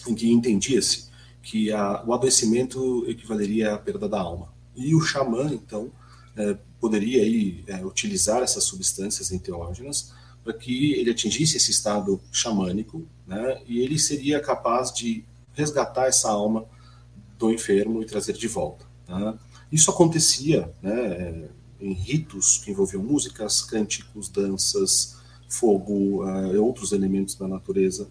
em 0.07 0.13
que 0.13 0.29
entendia-se 0.29 1.09
que 1.41 1.71
a, 1.71 2.03
o 2.05 2.13
adoecimento 2.13 3.05
equivaleria 3.07 3.73
à 3.73 3.77
perda 3.77 4.07
da 4.07 4.19
alma. 4.19 4.53
E 4.75 4.95
o 4.95 5.01
xamã, 5.01 5.51
então, 5.53 5.91
é, 6.35 6.57
poderia 6.79 7.21
aí, 7.21 7.63
é, 7.67 7.85
utilizar 7.85 8.41
essas 8.41 8.63
substâncias 8.63 9.31
enteógenas 9.31 10.13
para 10.43 10.53
que 10.53 10.93
ele 10.93 11.09
atingisse 11.09 11.57
esse 11.57 11.71
estado 11.71 12.19
xamânico, 12.31 13.07
né, 13.25 13.61
e 13.65 13.79
ele 13.79 13.97
seria 13.97 14.39
capaz 14.39 14.91
de 14.91 15.23
resgatar 15.53 16.07
essa 16.07 16.29
alma 16.29 16.65
do 17.37 17.51
enfermo 17.51 18.01
e 18.01 18.05
trazer 18.05 18.33
de 18.33 18.47
volta. 18.47 18.85
Tá? 19.05 19.37
Isso 19.71 19.89
acontecia 19.89 20.71
né, 20.81 21.47
em 21.79 21.93
ritos 21.93 22.57
que 22.57 22.71
envolviam 22.71 23.01
músicas, 23.01 23.61
cânticos, 23.61 24.29
danças, 24.29 25.17
fogo, 25.47 26.23
uh, 26.23 26.63
outros 26.63 26.91
elementos 26.91 27.35
da 27.35 27.47
natureza 27.47 28.09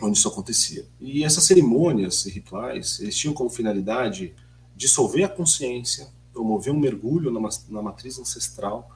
onde 0.00 0.18
isso 0.18 0.28
acontecia. 0.28 0.86
E 1.00 1.24
essas 1.24 1.44
cerimônias 1.44 2.26
e 2.26 2.30
rituais, 2.30 3.00
eles 3.00 3.16
tinham 3.16 3.32
como 3.32 3.48
finalidade 3.48 4.34
dissolver 4.74 5.24
a 5.24 5.28
consciência, 5.28 6.08
promover 6.32 6.72
um 6.72 6.78
mergulho 6.78 7.30
na, 7.30 7.48
na 7.70 7.80
matriz 7.80 8.18
ancestral 8.18 8.90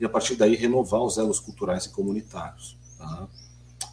e 0.00 0.04
a 0.04 0.08
partir 0.08 0.36
daí 0.36 0.54
renovar 0.54 1.02
os 1.02 1.18
elos 1.18 1.40
culturais 1.40 1.86
e 1.86 1.90
comunitários. 1.90 2.76
Tá? 2.96 3.28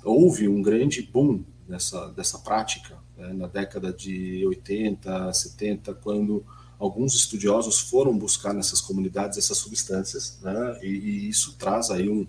Houve 0.04 0.48
um 0.48 0.62
grande 0.62 1.02
boom 1.02 1.44
dessa, 1.68 2.08
dessa 2.10 2.40
prática 2.40 2.98
né, 3.18 3.34
na 3.34 3.48
década 3.48 3.92
de 3.92 4.46
80, 4.46 5.34
70, 5.34 5.94
quando 5.96 6.46
alguns 6.78 7.16
estudiosos 7.16 7.80
foram 7.80 8.18
buscar 8.18 8.54
nessas 8.54 8.82
comunidades 8.82 9.38
essas 9.38 9.58
substâncias, 9.58 10.40
né, 10.42 10.80
e, 10.82 10.88
e 10.88 11.30
isso 11.30 11.56
traz 11.58 11.90
aí 11.90 12.10
um, 12.10 12.28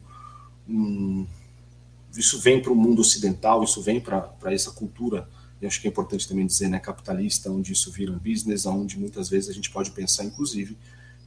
um, 0.69 1.27
isso 2.17 2.39
vem 2.39 2.63
para 2.63 2.73
o 2.73 2.77
mundo 2.77 3.01
ocidental, 3.01 3.63
isso 3.63 3.83
vem 3.83 4.01
para 4.01 4.33
essa 4.47 4.71
cultura, 4.71 5.29
e 5.61 5.67
acho 5.67 5.81
que 5.81 5.89
é 5.89 5.91
importante 5.91 6.29
também 6.29 6.47
dizer, 6.47 6.69
né, 6.69 6.79
capitalista, 6.79 7.51
onde 7.51 7.73
isso 7.73 7.91
vira 7.91 8.13
um 8.13 8.19
business, 8.19 8.67
onde 8.67 8.99
muitas 8.99 9.29
vezes 9.29 9.51
a 9.51 9.53
gente 9.53 9.71
pode 9.71 9.91
pensar, 9.91 10.25
inclusive, 10.25 10.77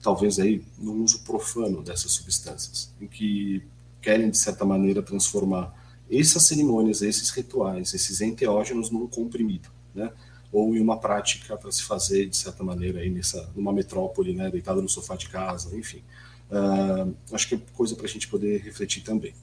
talvez 0.01 0.39
aí 0.39 0.63
no 0.77 0.93
uso 1.03 1.19
profano 1.21 1.81
dessas 1.81 2.11
substâncias, 2.11 2.93
em 3.01 3.07
que 3.07 3.63
querem, 4.01 4.29
de 4.29 4.37
certa 4.37 4.65
maneira, 4.65 5.01
transformar 5.01 5.73
essas 6.09 6.43
cerimônias, 6.43 7.01
esses 7.01 7.29
rituais, 7.29 7.93
esses 7.93 8.21
enteógenos 8.21 8.89
num 8.89 9.07
comprimido, 9.07 9.69
né? 9.93 10.11
ou 10.51 10.75
em 10.75 10.79
uma 10.79 10.97
prática 10.97 11.55
para 11.57 11.71
se 11.71 11.83
fazer, 11.83 12.27
de 12.27 12.35
certa 12.35 12.63
maneira, 12.63 12.99
aí 12.99 13.09
nessa, 13.09 13.49
numa 13.55 13.71
metrópole, 13.71 14.33
né, 14.33 14.49
deitado 14.49 14.81
no 14.81 14.89
sofá 14.89 15.15
de 15.15 15.29
casa, 15.29 15.75
enfim. 15.77 16.01
Uh, 16.49 17.15
acho 17.31 17.47
que 17.47 17.55
é 17.55 17.59
coisa 17.73 17.95
para 17.95 18.05
a 18.05 18.09
gente 18.09 18.27
poder 18.27 18.59
refletir 18.61 19.03
também. 19.03 19.33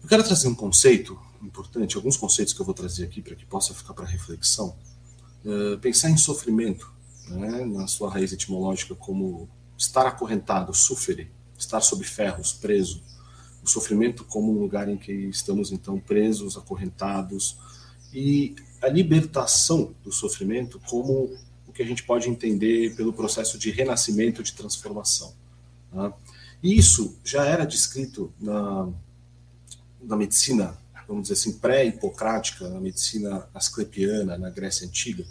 Eu 0.00 0.08
quero 0.08 0.22
trazer 0.22 0.46
um 0.46 0.54
conceito 0.54 1.18
importante, 1.42 1.96
alguns 1.96 2.16
conceitos 2.16 2.54
que 2.54 2.60
eu 2.60 2.66
vou 2.66 2.74
trazer 2.74 3.04
aqui 3.04 3.20
para 3.20 3.34
que 3.34 3.44
possa 3.44 3.74
ficar 3.74 3.92
para 3.92 4.06
reflexão. 4.06 4.76
Uh, 5.44 5.76
pensar 5.78 6.10
em 6.10 6.16
sofrimento, 6.16 6.91
né, 7.28 7.64
na 7.64 7.86
sua 7.86 8.10
raiz 8.10 8.32
etimológica, 8.32 8.94
como 8.94 9.48
estar 9.76 10.06
acorrentado, 10.06 10.74
sufere, 10.74 11.30
estar 11.56 11.80
sob 11.80 12.04
ferros, 12.04 12.52
preso. 12.52 13.02
O 13.62 13.68
sofrimento 13.68 14.24
como 14.24 14.52
um 14.52 14.60
lugar 14.60 14.88
em 14.88 14.96
que 14.96 15.12
estamos 15.12 15.70
então 15.70 15.98
presos, 15.98 16.56
acorrentados, 16.56 17.56
e 18.12 18.54
a 18.82 18.88
libertação 18.88 19.94
do 20.02 20.12
sofrimento 20.12 20.80
como 20.88 21.34
o 21.66 21.72
que 21.72 21.82
a 21.82 21.86
gente 21.86 22.02
pode 22.02 22.28
entender 22.28 22.94
pelo 22.96 23.12
processo 23.12 23.58
de 23.58 23.70
renascimento, 23.70 24.42
de 24.42 24.52
transformação. 24.52 25.32
Tá? 25.90 26.12
E 26.62 26.76
isso 26.76 27.16
já 27.24 27.44
era 27.44 27.64
descrito 27.64 28.32
na, 28.38 28.88
na 30.02 30.16
medicina, 30.16 30.76
vamos 31.08 31.24
dizer 31.24 31.34
assim, 31.34 31.58
pré-hipocrática, 31.58 32.68
na 32.68 32.80
medicina 32.80 33.48
asclepiana, 33.54 34.36
na 34.36 34.50
Grécia 34.50 34.86
Antiga. 34.86 35.24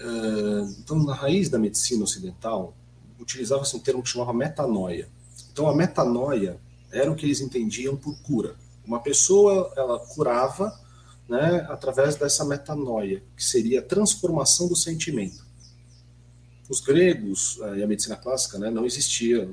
Uh, 0.00 0.76
então, 0.78 1.02
na 1.02 1.14
raiz 1.14 1.48
da 1.48 1.58
medicina 1.58 2.04
ocidental, 2.04 2.76
utilizava-se 3.18 3.76
um 3.76 3.80
termo 3.80 4.02
que 4.02 4.08
chamava 4.08 4.32
metanoia. 4.32 5.08
Então, 5.52 5.68
a 5.68 5.74
metanoia 5.74 6.60
era 6.92 7.10
o 7.10 7.16
que 7.16 7.26
eles 7.26 7.40
entendiam 7.40 7.96
por 7.96 8.16
cura. 8.22 8.56
Uma 8.84 9.00
pessoa, 9.00 9.72
ela 9.76 9.98
curava 9.98 10.72
né, 11.28 11.66
através 11.68 12.16
dessa 12.16 12.44
metanoia, 12.44 13.22
que 13.36 13.44
seria 13.44 13.80
a 13.80 13.82
transformação 13.82 14.68
do 14.68 14.76
sentimento 14.76 15.48
os 16.68 16.80
gregos 16.80 17.58
eh, 17.62 17.78
e 17.78 17.82
a 17.82 17.86
medicina 17.86 18.16
clássica 18.16 18.58
né, 18.58 18.70
não 18.70 18.84
existia 18.84 19.48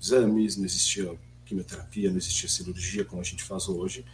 exames, 0.00 0.56
não 0.56 0.64
existia 0.64 1.16
quimioterapia, 1.44 2.10
não 2.10 2.16
existia 2.16 2.48
cirurgia 2.48 3.04
como 3.04 3.20
a 3.20 3.24
gente 3.24 3.44
faz 3.44 3.68
hoje. 3.68 4.04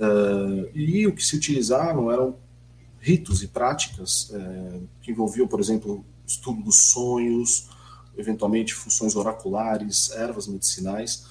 Uh, 0.00 0.68
e 0.74 1.06
o 1.06 1.14
que 1.14 1.24
se 1.24 1.36
utilizavam 1.36 2.10
eram 2.10 2.36
ritos 3.02 3.42
e 3.42 3.48
práticas 3.48 4.30
uh, 4.30 4.88
que 5.02 5.10
envolviam, 5.10 5.46
por 5.46 5.60
exemplo, 5.60 6.04
estudo 6.26 6.62
dos 6.62 6.76
sonhos, 6.76 7.68
eventualmente 8.16 8.72
funções 8.72 9.16
oraculares, 9.16 10.10
ervas 10.12 10.46
medicinais, 10.46 11.26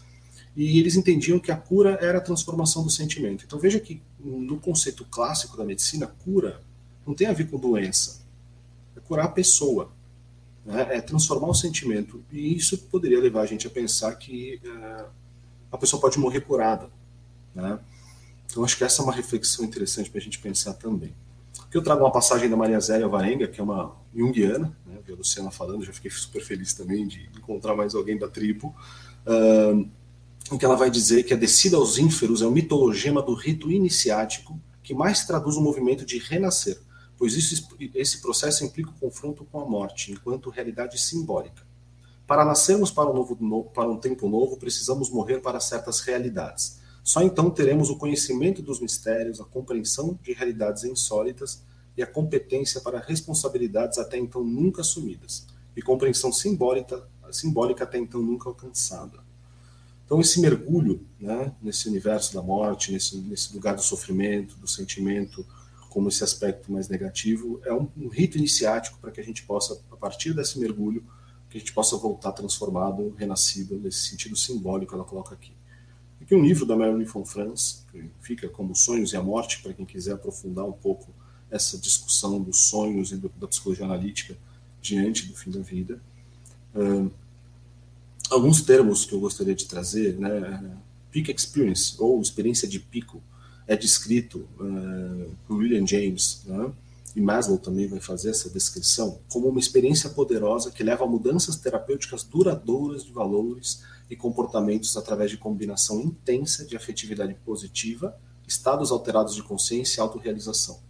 e 0.55 0.77
eles 0.77 0.95
entendiam 0.95 1.39
que 1.39 1.51
a 1.51 1.55
cura 1.55 1.97
era 2.01 2.17
a 2.17 2.21
transformação 2.21 2.83
do 2.83 2.89
sentimento. 2.89 3.45
Então 3.45 3.57
veja 3.57 3.79
que 3.79 4.01
no 4.19 4.59
conceito 4.59 5.05
clássico 5.05 5.55
da 5.55 5.63
medicina, 5.63 6.05
cura 6.07 6.61
não 7.07 7.15
tem 7.15 7.27
a 7.27 7.33
ver 7.33 7.49
com 7.49 7.57
doença, 7.57 8.21
é 8.95 8.99
curar 8.99 9.25
a 9.25 9.29
pessoa 9.29 9.91
né, 10.65 10.87
é 10.91 11.01
transformar 11.01 11.47
o 11.47 11.53
sentimento. 11.53 12.23
E 12.31 12.55
isso 12.55 12.77
poderia 12.77 13.19
levar 13.19 13.41
a 13.41 13.45
gente 13.45 13.67
a 13.67 13.69
pensar 13.69 14.15
que 14.15 14.59
é, 14.63 15.05
a 15.71 15.77
pessoa 15.77 15.99
pode 16.01 16.19
morrer 16.19 16.41
curada. 16.41 16.89
Né? 17.53 17.79
Então, 18.45 18.63
acho 18.63 18.77
que 18.77 18.83
essa 18.83 19.01
é 19.01 19.03
uma 19.03 19.13
reflexão 19.13 19.65
interessante 19.65 20.09
para 20.09 20.19
a 20.19 20.23
gente 20.23 20.39
pensar 20.39 20.73
também. 20.73 21.13
Aqui 21.71 21.77
eu 21.77 21.81
trago 21.81 22.03
uma 22.03 22.11
passagem 22.11 22.49
da 22.49 22.57
Maria 22.57 22.81
Zélia 22.81 23.07
Varenga, 23.07 23.47
que 23.47 23.61
é 23.61 23.63
uma 23.63 23.95
junguiana, 24.13 24.77
né, 24.85 24.99
vi 25.07 25.13
a 25.13 25.15
Luciana 25.15 25.49
falando, 25.49 25.85
já 25.85 25.93
fiquei 25.93 26.11
super 26.11 26.43
feliz 26.43 26.73
também 26.73 27.07
de 27.07 27.29
encontrar 27.33 27.77
mais 27.77 27.95
alguém 27.95 28.17
da 28.17 28.27
tribo, 28.27 28.75
uh, 29.25 29.89
em 30.51 30.57
que 30.57 30.65
ela 30.65 30.75
vai 30.75 30.91
dizer 30.91 31.23
que 31.23 31.33
a 31.33 31.37
descida 31.37 31.77
aos 31.77 31.97
ínferos 31.97 32.41
é 32.41 32.45
o 32.45 32.51
mitologema 32.51 33.21
do 33.21 33.33
rito 33.33 33.71
iniciático 33.71 34.59
que 34.83 34.93
mais 34.93 35.23
traduz 35.23 35.55
o 35.55 35.61
movimento 35.61 36.05
de 36.05 36.17
renascer, 36.17 36.77
pois 37.17 37.35
isso, 37.35 37.69
esse 37.95 38.21
processo 38.21 38.65
implica 38.65 38.89
o 38.89 38.99
confronto 38.99 39.45
com 39.45 39.61
a 39.61 39.65
morte, 39.65 40.11
enquanto 40.11 40.49
realidade 40.49 40.99
simbólica. 40.99 41.65
Para 42.27 42.43
nascermos 42.43 42.91
para 42.91 43.09
um, 43.09 43.13
novo, 43.13 43.63
para 43.73 43.89
um 43.89 43.95
tempo 43.95 44.27
novo, 44.27 44.57
precisamos 44.57 45.09
morrer 45.09 45.39
para 45.39 45.61
certas 45.61 46.01
realidades. 46.01 46.80
Só 47.03 47.21
então 47.21 47.49
teremos 47.49 47.89
o 47.89 47.97
conhecimento 47.97 48.61
dos 48.61 48.79
mistérios, 48.79 49.41
a 49.41 49.45
compreensão 49.45 50.17
de 50.21 50.33
realidades 50.33 50.83
insólitas 50.83 51.63
e 51.97 52.03
a 52.03 52.07
competência 52.07 52.79
para 52.81 52.99
responsabilidades 52.99 53.97
até 53.97 54.17
então 54.17 54.43
nunca 54.43 54.81
assumidas, 54.81 55.47
e 55.75 55.81
compreensão 55.81 56.31
simbólica, 56.31 57.07
simbólica 57.31 57.83
até 57.83 57.97
então 57.97 58.21
nunca 58.21 58.49
alcançada. 58.49 59.19
Então, 60.05 60.19
esse 60.19 60.41
mergulho 60.41 61.05
né, 61.19 61.53
nesse 61.61 61.87
universo 61.87 62.33
da 62.33 62.41
morte, 62.41 62.91
nesse, 62.91 63.17
nesse 63.17 63.53
lugar 63.53 63.75
do 63.75 63.81
sofrimento, 63.81 64.57
do 64.57 64.67
sentimento, 64.67 65.45
como 65.89 66.09
esse 66.09 66.23
aspecto 66.23 66.71
mais 66.71 66.89
negativo, 66.89 67.61
é 67.63 67.73
um, 67.73 67.87
um 67.97 68.09
rito 68.09 68.37
iniciático 68.37 68.99
para 68.99 69.09
que 69.09 69.21
a 69.21 69.23
gente 69.23 69.43
possa, 69.43 69.81
a 69.89 69.95
partir 69.95 70.33
desse 70.33 70.59
mergulho, 70.59 71.03
que 71.49 71.57
a 71.57 71.59
gente 71.59 71.73
possa 71.73 71.95
voltar 71.97 72.33
transformado, 72.33 73.13
renascido, 73.17 73.77
nesse 73.77 74.09
sentido 74.09 74.35
simbólico 74.35 74.91
que 74.91 74.95
ela 74.95 75.05
coloca 75.05 75.33
aqui. 75.33 75.53
Aqui 76.31 76.39
um 76.39 76.45
livro 76.45 76.65
da 76.65 76.77
Marilyn 76.77 77.03
von 77.03 77.25
Franz, 77.25 77.85
que 77.91 78.09
fica 78.21 78.47
como 78.47 78.73
Sonhos 78.73 79.11
e 79.11 79.17
a 79.17 79.21
Morte, 79.21 79.61
para 79.61 79.73
quem 79.73 79.85
quiser 79.85 80.13
aprofundar 80.13 80.63
um 80.63 80.71
pouco 80.71 81.13
essa 81.49 81.77
discussão 81.77 82.41
dos 82.41 82.69
sonhos 82.69 83.11
e 83.11 83.17
do, 83.17 83.29
da 83.37 83.49
psicologia 83.49 83.83
analítica 83.83 84.37
diante 84.81 85.27
do 85.27 85.35
fim 85.35 85.51
da 85.51 85.59
vida. 85.59 85.99
Uh, 86.73 87.11
alguns 88.29 88.61
termos 88.61 89.03
que 89.03 89.11
eu 89.11 89.19
gostaria 89.19 89.53
de 89.53 89.65
trazer, 89.65 90.17
né? 90.17 90.73
Peak 91.11 91.29
Experience, 91.33 91.97
ou 91.99 92.21
experiência 92.21 92.65
de 92.65 92.79
pico, 92.79 93.21
é 93.67 93.75
descrito 93.75 94.47
uh, 94.57 95.35
por 95.45 95.57
William 95.57 95.85
James, 95.85 96.43
né? 96.45 96.71
e 97.13 97.19
Maslow 97.19 97.57
também 97.57 97.89
vai 97.89 97.99
fazer 97.99 98.29
essa 98.29 98.49
descrição, 98.49 99.19
como 99.29 99.49
uma 99.49 99.59
experiência 99.59 100.09
poderosa 100.09 100.71
que 100.71 100.81
leva 100.81 101.03
a 101.03 101.07
mudanças 101.07 101.57
terapêuticas 101.57 102.23
duradouras 102.23 103.03
de 103.03 103.11
valores 103.11 103.83
e 104.11 104.15
comportamentos 104.17 104.97
através 104.97 105.31
de 105.31 105.37
combinação 105.37 106.01
intensa 106.01 106.65
de 106.65 106.75
afetividade 106.75 107.33
positiva, 107.45 108.19
estados 108.45 108.91
alterados 108.91 109.33
de 109.33 109.41
consciência 109.41 109.99
e 109.99 110.01
autorrealização. 110.01 110.81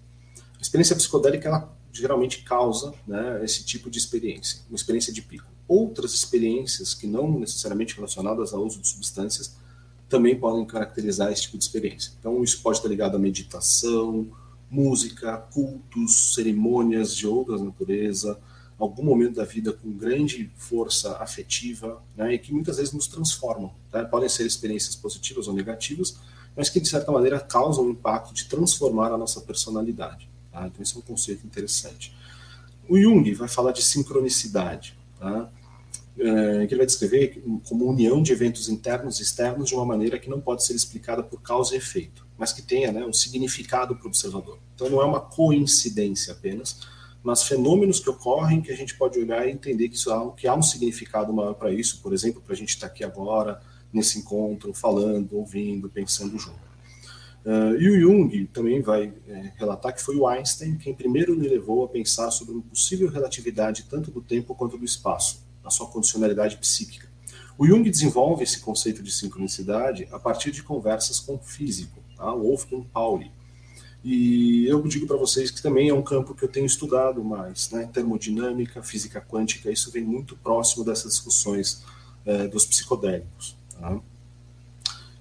A 0.57 0.61
experiência 0.61 0.95
psicodélica 0.95 1.47
ela 1.47 1.71
geralmente 1.93 2.41
causa 2.41 2.91
né, 3.05 3.39
esse 3.43 3.63
tipo 3.63 3.91
de 3.91 3.99
experiência, 3.99 4.61
uma 4.67 4.75
experiência 4.75 5.13
de 5.13 5.21
pico. 5.21 5.45
Outras 5.67 6.15
experiências 6.15 6.95
que 6.95 7.05
não 7.05 7.39
necessariamente 7.39 7.95
relacionadas 7.95 8.53
ao 8.53 8.65
uso 8.65 8.81
de 8.81 8.87
substâncias 8.87 9.55
também 10.09 10.37
podem 10.37 10.65
caracterizar 10.65 11.31
esse 11.31 11.43
tipo 11.43 11.59
de 11.59 11.63
experiência. 11.63 12.13
Então, 12.19 12.43
isso 12.43 12.59
pode 12.63 12.79
estar 12.79 12.89
ligado 12.89 13.15
à 13.15 13.19
meditação, 13.19 14.27
música, 14.67 15.37
cultos, 15.37 16.33
cerimônias 16.33 17.15
de 17.15 17.27
outras 17.27 17.61
natureza, 17.61 18.39
algum 18.83 19.03
momento 19.03 19.35
da 19.35 19.45
vida 19.45 19.71
com 19.71 19.91
grande 19.91 20.51
força 20.55 21.17
afetiva, 21.17 22.01
né, 22.15 22.33
e 22.33 22.39
que 22.39 22.51
muitas 22.53 22.77
vezes 22.77 22.93
nos 22.93 23.07
transformam. 23.07 23.73
Tá? 23.91 24.03
Podem 24.05 24.27
ser 24.27 24.45
experiências 24.45 24.95
positivas 24.95 25.47
ou 25.47 25.53
negativas, 25.53 26.17
mas 26.55 26.69
que 26.69 26.79
de 26.79 26.87
certa 26.87 27.11
maneira 27.11 27.39
causam 27.39 27.85
um 27.85 27.89
impacto 27.91 28.33
de 28.33 28.45
transformar 28.45 29.11
a 29.11 29.17
nossa 29.17 29.39
personalidade. 29.41 30.27
Tá? 30.51 30.67
Então, 30.67 30.81
esse 30.81 30.95
é 30.95 30.99
um 30.99 31.01
conceito 31.01 31.45
interessante. 31.45 32.15
O 32.89 32.99
Jung 32.99 33.31
vai 33.33 33.47
falar 33.47 33.71
de 33.71 33.83
sincronicidade, 33.83 34.97
tá? 35.19 35.49
é, 36.19 36.65
que 36.67 36.73
ele 36.73 36.77
vai 36.77 36.85
descrever 36.85 37.41
como 37.67 37.89
união 37.89 38.21
de 38.21 38.31
eventos 38.31 38.67
internos 38.67 39.19
e 39.19 39.23
externos 39.23 39.69
de 39.69 39.75
uma 39.75 39.85
maneira 39.85 40.19
que 40.19 40.29
não 40.29 40.41
pode 40.41 40.65
ser 40.65 40.73
explicada 40.73 41.23
por 41.23 41.41
causa 41.41 41.73
e 41.73 41.77
efeito, 41.77 42.25
mas 42.37 42.51
que 42.51 42.61
tenha 42.61 42.91
né, 42.91 43.05
um 43.05 43.13
significado 43.13 43.95
para 43.95 44.05
o 44.05 44.07
observador. 44.07 44.57
Então, 44.75 44.89
não 44.89 45.01
é 45.01 45.05
uma 45.05 45.21
coincidência 45.21 46.33
apenas, 46.33 46.81
mas 47.23 47.43
fenômenos 47.43 47.99
que 47.99 48.09
ocorrem 48.09 48.61
que 48.61 48.71
a 48.71 48.75
gente 48.75 48.95
pode 48.95 49.19
olhar 49.19 49.47
e 49.47 49.51
entender 49.51 49.89
que, 49.89 49.95
isso 49.95 50.11
há, 50.11 50.31
que 50.33 50.47
há 50.47 50.55
um 50.55 50.61
significado 50.61 51.31
maior 51.31 51.53
para 51.53 51.71
isso, 51.71 52.01
por 52.01 52.13
exemplo, 52.13 52.41
para 52.41 52.53
a 52.53 52.57
gente 52.57 52.69
estar 52.69 52.87
tá 52.87 52.93
aqui 52.93 53.03
agora, 53.03 53.61
nesse 53.93 54.19
encontro, 54.19 54.73
falando, 54.73 55.37
ouvindo, 55.37 55.89
pensando 55.89 56.37
junto. 56.37 56.71
Uh, 57.45 57.75
e 57.79 57.89
o 57.89 57.99
Jung 57.99 58.45
também 58.47 58.81
vai 58.81 59.11
é, 59.27 59.51
relatar 59.55 59.93
que 59.95 60.01
foi 60.01 60.15
o 60.15 60.27
Einstein 60.27 60.77
quem 60.77 60.93
primeiro 60.93 61.35
me 61.35 61.47
levou 61.47 61.83
a 61.83 61.87
pensar 61.87 62.29
sobre 62.29 62.53
uma 62.53 62.61
possível 62.61 63.09
relatividade 63.09 63.87
tanto 63.89 64.11
do 64.11 64.21
tempo 64.21 64.53
quanto 64.53 64.77
do 64.77 64.85
espaço, 64.85 65.43
na 65.63 65.71
sua 65.71 65.87
condicionalidade 65.87 66.57
psíquica. 66.57 67.09
O 67.57 67.65
Jung 67.65 67.87
desenvolve 67.89 68.43
esse 68.43 68.59
conceito 68.59 69.01
de 69.01 69.11
sincronicidade 69.11 70.07
a 70.11 70.19
partir 70.19 70.51
de 70.51 70.63
conversas 70.63 71.19
com 71.19 71.35
o 71.35 71.39
físico, 71.39 72.01
tá? 72.15 72.31
Wolfgang 72.31 72.87
Pauli. 72.93 73.31
E 74.03 74.65
eu 74.65 74.81
digo 74.83 75.05
para 75.05 75.17
vocês 75.17 75.51
que 75.51 75.61
também 75.61 75.89
é 75.89 75.93
um 75.93 76.01
campo 76.01 76.33
que 76.33 76.43
eu 76.43 76.49
tenho 76.49 76.65
estudado 76.65 77.23
mais, 77.23 77.69
né? 77.69 77.87
termodinâmica, 77.93 78.81
física 78.81 79.21
quântica, 79.21 79.71
isso 79.71 79.91
vem 79.91 80.03
muito 80.03 80.35
próximo 80.37 80.83
dessas 80.83 81.13
discussões 81.13 81.83
é, 82.25 82.47
dos 82.47 82.65
psicodélicos. 82.65 83.55
Tá? 83.79 83.99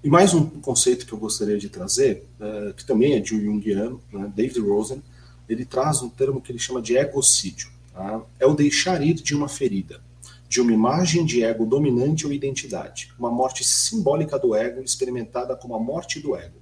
E 0.02 0.08
mais 0.08 0.32
um 0.32 0.46
conceito 0.46 1.04
que 1.04 1.12
eu 1.12 1.18
gostaria 1.18 1.58
de 1.58 1.68
trazer, 1.68 2.26
uh, 2.40 2.72
que 2.72 2.86
também 2.86 3.12
é 3.12 3.20
de 3.20 3.34
um 3.34 3.40
Jungiano, 3.40 4.00
né, 4.10 4.32
David 4.34 4.60
Rosen, 4.60 5.02
ele 5.46 5.66
traz 5.66 6.00
um 6.00 6.08
termo 6.08 6.40
que 6.40 6.50
ele 6.50 6.58
chama 6.58 6.80
de 6.80 6.96
egocídio. 6.96 7.70
Tá? 7.92 8.22
É 8.38 8.46
o 8.46 8.54
deixar 8.54 9.02
ir 9.02 9.12
de 9.12 9.34
uma 9.34 9.46
ferida, 9.46 10.00
de 10.48 10.58
uma 10.58 10.72
imagem 10.72 11.26
de 11.26 11.44
ego 11.44 11.66
dominante 11.66 12.26
ou 12.26 12.32
identidade, 12.32 13.12
uma 13.18 13.30
morte 13.30 13.62
simbólica 13.62 14.38
do 14.38 14.54
ego 14.54 14.80
experimentada 14.80 15.54
como 15.54 15.74
a 15.74 15.78
morte 15.78 16.18
do 16.18 16.34
ego, 16.34 16.56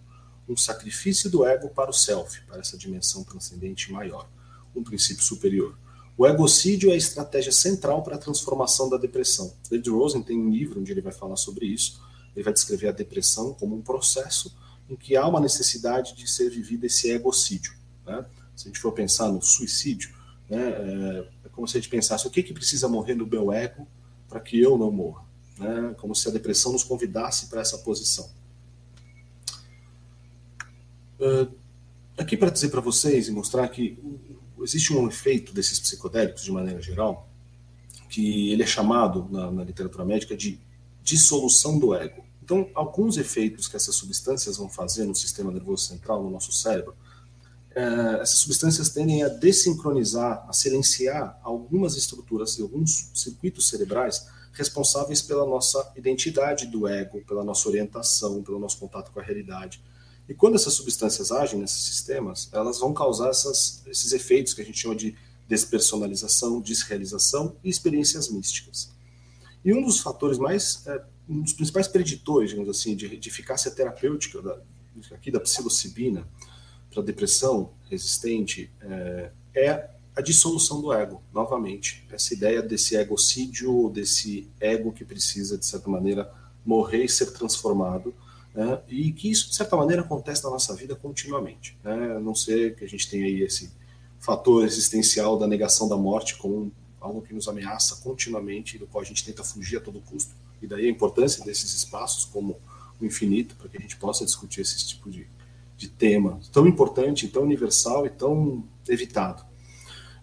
um 0.49 0.57
sacrifício 0.57 1.29
do 1.29 1.45
ego 1.47 1.69
para 1.69 1.91
o 1.91 1.93
self, 1.93 2.41
para 2.43 2.59
essa 2.59 2.77
dimensão 2.77 3.23
transcendente 3.23 3.93
maior, 3.93 4.29
um 4.75 4.83
princípio 4.83 5.23
superior. 5.23 5.77
O 6.17 6.27
egocídio 6.27 6.91
é 6.91 6.95
a 6.95 6.97
estratégia 6.97 7.53
central 7.53 8.03
para 8.03 8.17
a 8.17 8.19
transformação 8.19 8.89
da 8.89 8.97
depressão. 8.97 9.55
David 9.71 9.91
Rosen 9.91 10.23
tem 10.23 10.39
um 10.39 10.51
livro 10.51 10.81
onde 10.81 10.91
ele 10.91 11.01
vai 11.01 11.13
falar 11.13 11.37
sobre 11.37 11.67
isso, 11.67 12.01
ele 12.35 12.43
vai 12.43 12.53
descrever 12.53 12.89
a 12.89 12.93
depressão 12.93 13.55
como 13.55 13.77
um 13.77 13.83
processo 13.83 14.57
em 14.89 14.97
que 14.97 15.17
há 15.17 15.27
uma 15.27 15.41
necessidade 15.41 16.17
de 16.17 16.29
ser 16.29 16.51
vivido 16.51 16.85
esse 16.85 17.11
egocídio. 17.11 17.75
Né? 18.07 18.25
Se 18.57 18.67
a 18.67 18.69
gente 18.69 18.81
for 18.81 18.93
pensar 18.93 19.31
no 19.31 19.43
suicídio, 19.43 20.13
né, 20.49 20.71
é, 20.71 21.29
é 21.45 21.49
como 21.51 21.69
se 21.69 21.77
a 21.77 21.81
gente 21.81 21.91
pensasse 21.91 22.27
o 22.27 22.31
que, 22.31 22.43
que 22.43 22.55
precisa 22.55 22.89
morrer 22.89 23.15
no 23.15 23.27
meu 23.27 23.53
ego 23.53 23.87
para 24.29 24.41
que 24.41 24.61
eu 24.61 24.79
não 24.79 24.91
morra. 24.91 25.25
Né? 25.59 25.95
Como 25.99 26.15
se 26.15 26.27
a 26.29 26.33
depressão 26.33 26.73
nos 26.73 26.83
convidasse 26.83 27.47
para 27.47 27.61
essa 27.61 27.79
posição. 27.79 28.29
Uh, 31.21 31.53
aqui 32.17 32.37
para 32.37 32.51
dizer 32.51 32.71
para 32.71 32.81
vocês 32.81 33.29
e 33.29 33.33
mostrar 33.33 33.69
que 33.69 33.99
existe 34.61 34.93
um 34.93 35.07
efeito 35.09 35.53
desses 35.53 35.79
psicodélicos 35.79 36.43
de 36.45 36.53
maneira 36.53 36.81
geral, 36.81 37.29
que 38.09 38.53
ele 38.53 38.63
é 38.63 38.67
chamado 38.67 39.29
na, 39.31 39.51
na 39.51 39.65
literatura 39.65 40.05
médica 40.05 40.37
de 40.37 40.61
dissolução 41.03 41.79
do 41.79 41.95
ego. 41.95 42.25
Então, 42.43 42.71
alguns 42.75 43.17
efeitos 43.19 43.69
que 43.69 43.77
essas 43.77 43.95
substâncias 43.95 44.57
vão 44.57 44.69
fazer 44.69 45.05
no 45.05 45.15
sistema 45.15 45.53
nervoso 45.53 45.85
central, 45.85 46.23
no 46.23 46.31
nosso 46.31 46.51
cérebro, 46.51 46.95
é, 47.75 48.21
essas 48.21 48.39
substâncias 48.39 48.89
tendem 48.89 49.23
a 49.23 49.29
desincronizar, 49.29 50.45
a 50.49 50.53
silenciar 50.53 51.39
algumas 51.43 51.97
estruturas 51.97 52.59
e 52.59 52.63
alguns 52.63 53.11
circuitos 53.15 53.69
cerebrais 53.69 54.27
responsáveis 54.53 55.23
pela 55.23 55.47
nossa 55.47 55.93
identidade 55.95 56.67
do 56.67 56.89
ego, 56.89 57.23
pela 57.25 57.45
nossa 57.45 57.69
orientação, 57.69 58.43
pelo 58.43 58.59
nosso 58.59 58.79
contato 58.79 59.13
com 59.13 59.21
a 59.21 59.23
realidade. 59.23 59.81
E 60.29 60.35
quando 60.35 60.57
essas 60.57 60.75
substâncias 60.75 61.33
agem 61.33 61.59
nesses 61.59 61.85
sistemas, 61.85 62.49
elas 62.53 62.79
vão 62.79 62.93
causar 62.93 63.31
essas, 63.31 63.83
esses 63.87 64.13
efeitos 64.13 64.53
que 64.53 64.61
a 64.61 64.65
gente 64.65 64.79
chama 64.79 64.95
de 64.95 65.17
despersonalização, 65.49 66.61
desrealização 66.61 67.57
e 67.65 67.71
experiências 67.71 68.29
místicas. 68.29 68.93
E 69.65 69.73
um 69.73 69.83
dos 69.83 70.01
fatores 70.01 70.39
mais 70.39 70.87
é, 70.87 71.03
um 71.29 71.43
dos 71.43 71.53
principais 71.53 71.89
preditores, 71.89 72.51
digamos 72.51 72.71
assim, 72.71 72.95
de, 72.95 73.17
de 73.17 73.29
eficácia 73.29 73.71
terapêutica 73.71 74.41
da, 74.41 74.59
aqui 75.13 75.31
da 75.31 75.41
psilocibina 75.41 76.27
para 76.91 77.03
depressão 77.03 77.73
resistente 77.91 78.71
é, 78.81 79.31
é, 79.55 79.91
a 80.17 80.21
dissolução 80.21 80.81
do 80.81 80.93
ego, 80.93 81.23
novamente. 81.33 82.05
Essa 82.11 82.35
ideia 82.35 82.63
desse 82.63 82.97
egocídio, 82.97 83.89
desse 83.91 84.49
ego 84.59 84.93
que 84.93 85.05
precisa, 85.05 85.57
de 85.57 85.65
certa 85.65 85.89
maneira, 85.89 86.33
morrer 86.65 87.05
e 87.05 87.09
ser 87.09 87.33
transformado, 87.33 88.15
né, 88.55 88.81
e 88.89 89.13
que 89.13 89.31
isso, 89.31 89.49
de 89.51 89.57
certa 89.57 89.77
maneira, 89.77 90.03
acontece 90.03 90.43
na 90.45 90.51
nossa 90.51 90.75
vida 90.75 90.95
continuamente. 90.95 91.77
Né, 91.83 92.17
a 92.17 92.21
não 92.21 92.35
ser 92.35 92.75
que 92.77 92.85
a 92.85 92.89
gente 92.89 93.09
tenha 93.09 93.25
aí 93.25 93.43
esse 93.43 93.71
fator 94.19 94.65
existencial 94.65 95.39
da 95.39 95.47
negação 95.47 95.89
da 95.89 95.97
morte 95.97 96.37
como 96.37 96.73
algo 97.01 97.23
que 97.23 97.33
nos 97.33 97.47
ameaça 97.49 97.97
continuamente 98.03 98.79
do 98.79 98.87
qual 98.87 99.03
a 99.03 99.05
gente 99.05 99.25
tenta 99.25 99.45
fugir 99.45 99.77
a 99.77 99.81
todo 99.81 100.01
custo 100.01 100.35
e 100.61 100.67
daí 100.67 100.87
a 100.87 100.91
importância 100.91 101.45
desses 101.45 101.73
espaços 101.73 102.25
como 102.25 102.59
o 103.01 103.05
infinito, 103.05 103.55
para 103.57 103.69
que 103.69 103.77
a 103.77 103.81
gente 103.81 103.97
possa 103.97 104.25
discutir 104.25 104.61
esse 104.61 104.87
tipo 104.87 105.09
de, 105.09 105.27
de 105.77 105.89
tema 105.89 106.41
tão 106.53 106.67
importante, 106.67 107.29
tão 107.29 107.43
universal 107.43 108.07
e 108.07 108.11
tão 108.11 108.65
evitado. 108.89 109.45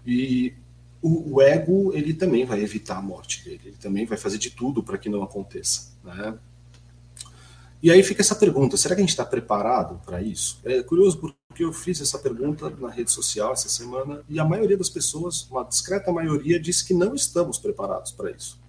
E 0.05 0.53
o, 1.01 1.35
o, 1.35 1.41
ego, 1.41 1.93
ele 1.93 2.13
também 2.13 2.45
vai 2.45 2.61
evitar 2.61 2.97
a 2.97 3.01
morte 3.01 3.43
dele, 3.45 3.61
ele 3.65 3.77
também 3.77 4.05
vai 4.05 4.17
fazer 4.17 4.37
de 4.37 4.49
tudo 4.49 4.83
para 4.83 4.97
que 4.97 5.07
não 5.07 5.23
aconteça. 5.23 5.93
Né? 6.03 6.37
E 7.81 7.91
aí 7.91 8.01
fica 8.03 8.21
essa 8.21 8.35
pergunta: 8.35 8.77
será 8.77 8.95
que 8.95 9.01
a 9.01 9.03
gente 9.03 9.11
está 9.11 9.25
preparado 9.25 10.01
para 10.05 10.21
isso? 10.21 10.59
É 10.63 10.81
curioso 10.81 11.17
porque 11.19 11.63
eu 11.63 11.71
fiz 11.73 12.01
essa 12.01 12.17
pergunta 12.19 12.69
na 12.69 12.89
rede 12.89 13.11
social 13.11 13.53
essa 13.53 13.69
semana 13.69 14.23
e 14.27 14.39
a 14.39 14.45
maioria 14.45 14.77
das 14.77 14.89
pessoas, 14.89 15.47
uma 15.49 15.63
discreta 15.63 16.11
maioria, 16.11 16.59
disse 16.59 16.85
que 16.85 16.93
não 16.93 17.13
estamos 17.15 17.57
preparados 17.57 18.11
para 18.11 18.31
isso. 18.31 18.59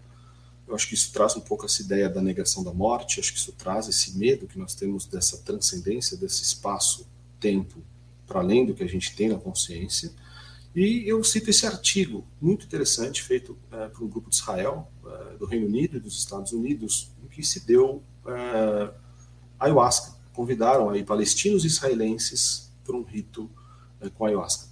Eu 0.69 0.75
acho 0.75 0.89
que 0.89 0.95
isso 0.95 1.13
traz 1.13 1.37
um 1.37 1.41
pouco 1.41 1.65
essa 1.65 1.81
ideia 1.81 2.09
da 2.09 2.21
negação 2.21 2.65
da 2.65 2.75
morte, 2.75 3.21
acho 3.21 3.33
que 3.33 3.39
isso 3.39 3.53
traz 3.53 3.89
esse 3.89 4.19
medo 4.19 4.49
que 4.49 4.59
nós 4.59 4.75
temos 4.75 5.07
dessa 5.07 5.39
transcendência, 5.39 6.17
desse 6.17 6.43
espaço-tempo 6.43 7.83
para 8.27 8.41
além 8.41 8.67
do 8.67 8.75
que 8.75 8.83
a 8.83 8.89
gente 8.89 9.15
tem 9.15 9.29
na 9.29 9.39
consciência. 9.39 10.13
E 10.75 11.09
eu 11.09 11.23
cito 11.25 11.49
esse 11.49 11.65
artigo 11.67 12.27
muito 12.41 12.67
interessante, 12.67 13.23
feito 13.23 13.57
é, 13.73 13.89
por 13.89 14.03
um 14.03 14.09
grupo 14.09 14.29
de 14.29 14.37
Israel, 14.37 14.91
é, 15.07 15.37
do 15.39 15.47
Reino 15.47 15.67
Unido 15.67 15.97
e 15.97 16.01
dos 16.01 16.19
Estados 16.19 16.53
Unidos, 16.53 17.13
em 17.25 17.29
que 17.29 17.43
se 17.43 17.65
deu 17.65 18.03
é, 18.27 18.91
ayahuasca. 19.59 20.17
Convidaram 20.33 20.91
aí 20.91 21.03
palestinos 21.03 21.65
e 21.65 21.67
israelenses 21.67 22.73
para 22.85 22.97
um 22.97 23.03
rito 23.03 23.51
é, 24.01 24.09
com 24.09 24.25
ayahuasca. 24.25 24.69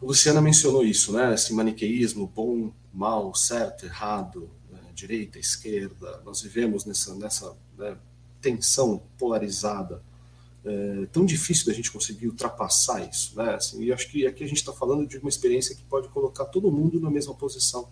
A 0.00 0.04
Luciana 0.04 0.40
mencionou 0.40 0.84
isso, 0.84 1.12
né? 1.12 1.34
Esse 1.34 1.52
maniqueísmo, 1.52 2.26
bom, 2.26 2.72
mal, 2.92 3.34
certo, 3.34 3.86
errado, 3.86 4.50
direita, 4.94 5.38
esquerda, 5.38 6.22
nós 6.24 6.40
vivemos 6.40 6.84
nessa, 6.84 7.14
nessa 7.16 7.54
né, 7.76 7.96
tensão 8.40 9.02
polarizada, 9.18 10.00
é, 10.64 11.06
tão 11.12 11.26
difícil 11.26 11.66
da 11.66 11.72
gente 11.72 11.90
conseguir 11.90 12.28
ultrapassar 12.28 13.06
isso, 13.06 13.36
né? 13.36 13.54
Assim, 13.54 13.82
e 13.82 13.92
acho 13.92 14.08
que 14.10 14.26
aqui 14.26 14.44
a 14.44 14.46
gente 14.46 14.58
está 14.58 14.72
falando 14.72 15.06
de 15.06 15.18
uma 15.18 15.28
experiência 15.28 15.74
que 15.74 15.82
pode 15.84 16.08
colocar 16.08 16.46
todo 16.46 16.70
mundo 16.70 16.98
na 16.98 17.10
mesma 17.10 17.34
posição, 17.34 17.90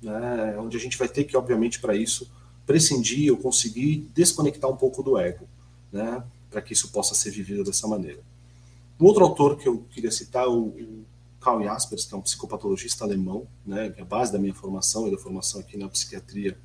né? 0.00 0.56
Onde 0.58 0.76
a 0.76 0.80
gente 0.80 0.96
vai 0.96 1.08
ter 1.08 1.24
que, 1.24 1.36
obviamente, 1.36 1.80
para 1.80 1.96
isso, 1.96 2.30
prescindir 2.66 3.32
ou 3.32 3.38
conseguir 3.38 4.08
desconectar 4.14 4.70
um 4.70 4.76
pouco 4.76 5.02
do 5.02 5.18
ego, 5.18 5.46
né? 5.90 6.22
Para 6.50 6.62
que 6.62 6.72
isso 6.72 6.90
possa 6.90 7.14
ser 7.14 7.30
vivido 7.30 7.64
dessa 7.64 7.86
maneira. 7.86 8.20
Um 9.00 9.06
outro 9.06 9.24
autor 9.24 9.56
que 9.56 9.68
eu 9.68 9.84
queria 9.90 10.10
citar, 10.10 10.48
o, 10.48 10.68
o 10.68 11.04
Karl 11.40 11.62
Jaspers, 11.62 12.04
que 12.04 12.14
é 12.14 12.16
um 12.16 12.22
psicopatologista 12.22 13.04
alemão, 13.04 13.46
né? 13.66 13.90
Que 13.90 14.00
é 14.00 14.02
a 14.02 14.06
base 14.06 14.32
da 14.32 14.38
minha 14.38 14.54
formação 14.54 15.08
e 15.08 15.10
da 15.10 15.18
formação 15.18 15.60
aqui 15.60 15.76
na 15.76 15.88
psiquiatria 15.88 16.56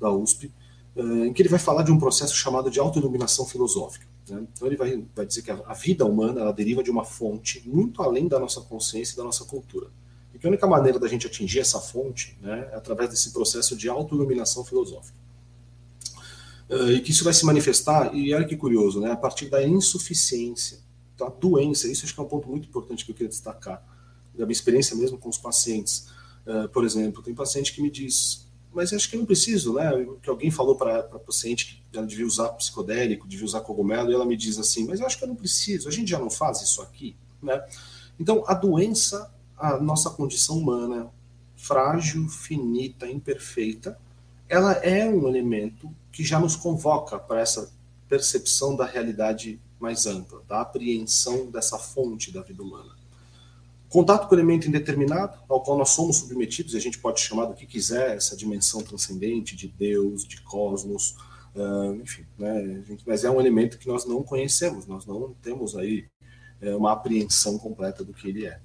da 0.00 0.10
USP, 0.10 0.52
eh, 0.96 1.26
em 1.26 1.32
que 1.32 1.42
ele 1.42 1.48
vai 1.48 1.58
falar 1.58 1.82
de 1.82 1.92
um 1.92 1.98
processo 1.98 2.34
chamado 2.34 2.70
de 2.70 2.80
autoiluminação 2.80 3.46
filosófica. 3.46 4.06
Né? 4.28 4.46
Então 4.52 4.66
ele 4.66 4.76
vai, 4.76 5.04
vai 5.14 5.26
dizer 5.26 5.42
que 5.42 5.50
a, 5.50 5.60
a 5.66 5.74
vida 5.74 6.04
humana 6.04 6.40
ela 6.40 6.52
deriva 6.52 6.82
de 6.82 6.90
uma 6.90 7.04
fonte 7.04 7.62
muito 7.66 8.02
além 8.02 8.28
da 8.28 8.38
nossa 8.38 8.60
consciência 8.60 9.14
e 9.14 9.16
da 9.16 9.24
nossa 9.24 9.44
cultura. 9.44 9.88
E 10.34 10.38
que 10.38 10.46
a 10.46 10.48
única 10.48 10.66
maneira 10.66 10.98
da 10.98 11.08
gente 11.08 11.26
atingir 11.26 11.60
essa 11.60 11.80
fonte 11.80 12.36
né, 12.40 12.68
é 12.72 12.76
através 12.76 13.10
desse 13.10 13.32
processo 13.32 13.76
de 13.76 13.88
autoiluminação 13.88 14.64
filosófica. 14.64 15.17
Uh, 16.68 16.92
e 16.92 17.00
que 17.00 17.10
isso 17.10 17.24
vai 17.24 17.32
se 17.32 17.46
manifestar, 17.46 18.14
e 18.14 18.34
olha 18.34 18.44
que 18.44 18.56
curioso, 18.56 19.00
né, 19.00 19.12
a 19.12 19.16
partir 19.16 19.48
da 19.48 19.66
insuficiência, 19.66 20.80
da 21.16 21.28
doença, 21.28 21.88
isso 21.88 22.04
acho 22.04 22.14
que 22.14 22.20
é 22.20 22.22
um 22.22 22.28
ponto 22.28 22.48
muito 22.48 22.68
importante 22.68 23.04
que 23.04 23.10
eu 23.10 23.14
queria 23.14 23.30
destacar, 23.30 23.82
da 24.34 24.44
minha 24.44 24.52
experiência 24.52 24.94
mesmo 24.94 25.18
com 25.18 25.28
os 25.28 25.38
pacientes. 25.38 26.08
Uh, 26.46 26.68
por 26.68 26.84
exemplo, 26.84 27.22
tem 27.22 27.34
paciente 27.34 27.74
que 27.74 27.82
me 27.82 27.90
diz, 27.90 28.48
mas 28.72 28.92
acho 28.92 29.08
que 29.08 29.16
eu 29.16 29.20
não 29.20 29.26
preciso, 29.26 29.74
né? 29.74 29.90
Que 30.22 30.30
alguém 30.30 30.50
falou 30.50 30.76
para 30.76 31.00
a 31.00 31.18
paciente 31.18 31.82
que 31.90 31.98
ela 31.98 32.06
devia 32.06 32.26
usar 32.26 32.50
psicodélico, 32.50 33.26
devia 33.26 33.44
usar 33.44 33.62
cogumelo, 33.62 34.10
e 34.10 34.14
ela 34.14 34.24
me 34.24 34.36
diz 34.36 34.58
assim, 34.58 34.86
mas 34.86 35.00
eu 35.00 35.06
acho 35.06 35.18
que 35.18 35.24
eu 35.24 35.28
não 35.28 35.34
preciso, 35.34 35.88
a 35.88 35.90
gente 35.90 36.10
já 36.10 36.18
não 36.18 36.30
faz 36.30 36.62
isso 36.62 36.80
aqui, 36.82 37.16
né? 37.42 37.60
Então, 38.20 38.44
a 38.46 38.54
doença, 38.54 39.32
a 39.56 39.78
nossa 39.78 40.10
condição 40.10 40.58
humana, 40.58 41.10
frágil, 41.56 42.28
finita, 42.28 43.10
imperfeita, 43.10 43.98
ela 44.48 44.72
é 44.74 45.08
um 45.08 45.26
elemento 45.28 45.92
que 46.12 46.24
já 46.24 46.38
nos 46.38 46.56
convoca 46.56 47.18
para 47.18 47.40
essa 47.40 47.70
percepção 48.08 48.74
da 48.74 48.86
realidade 48.86 49.60
mais 49.78 50.06
ampla, 50.06 50.42
da 50.48 50.62
apreensão 50.62 51.50
dessa 51.50 51.78
fonte 51.78 52.32
da 52.32 52.42
vida 52.42 52.62
humana. 52.62 52.96
Contato 53.88 54.28
com 54.28 54.34
o 54.34 54.38
elemento 54.38 54.68
indeterminado, 54.68 55.38
ao 55.48 55.62
qual 55.62 55.78
nós 55.78 55.90
somos 55.90 56.16
submetidos, 56.16 56.74
e 56.74 56.76
a 56.76 56.80
gente 56.80 56.98
pode 56.98 57.20
chamar 57.20 57.46
do 57.46 57.54
que 57.54 57.66
quiser, 57.66 58.16
essa 58.16 58.36
dimensão 58.36 58.82
transcendente 58.82 59.56
de 59.56 59.68
Deus, 59.68 60.26
de 60.26 60.42
cosmos, 60.42 61.16
uh, 61.54 61.94
enfim, 62.02 62.26
né, 62.38 62.84
mas 63.06 63.24
é 63.24 63.30
um 63.30 63.40
elemento 63.40 63.78
que 63.78 63.88
nós 63.88 64.04
não 64.04 64.22
conhecemos, 64.22 64.86
nós 64.86 65.06
não 65.06 65.34
temos 65.40 65.74
aí 65.74 66.06
é, 66.60 66.74
uma 66.74 66.92
apreensão 66.92 67.58
completa 67.58 68.04
do 68.04 68.12
que 68.12 68.28
ele 68.28 68.46
é. 68.46 68.60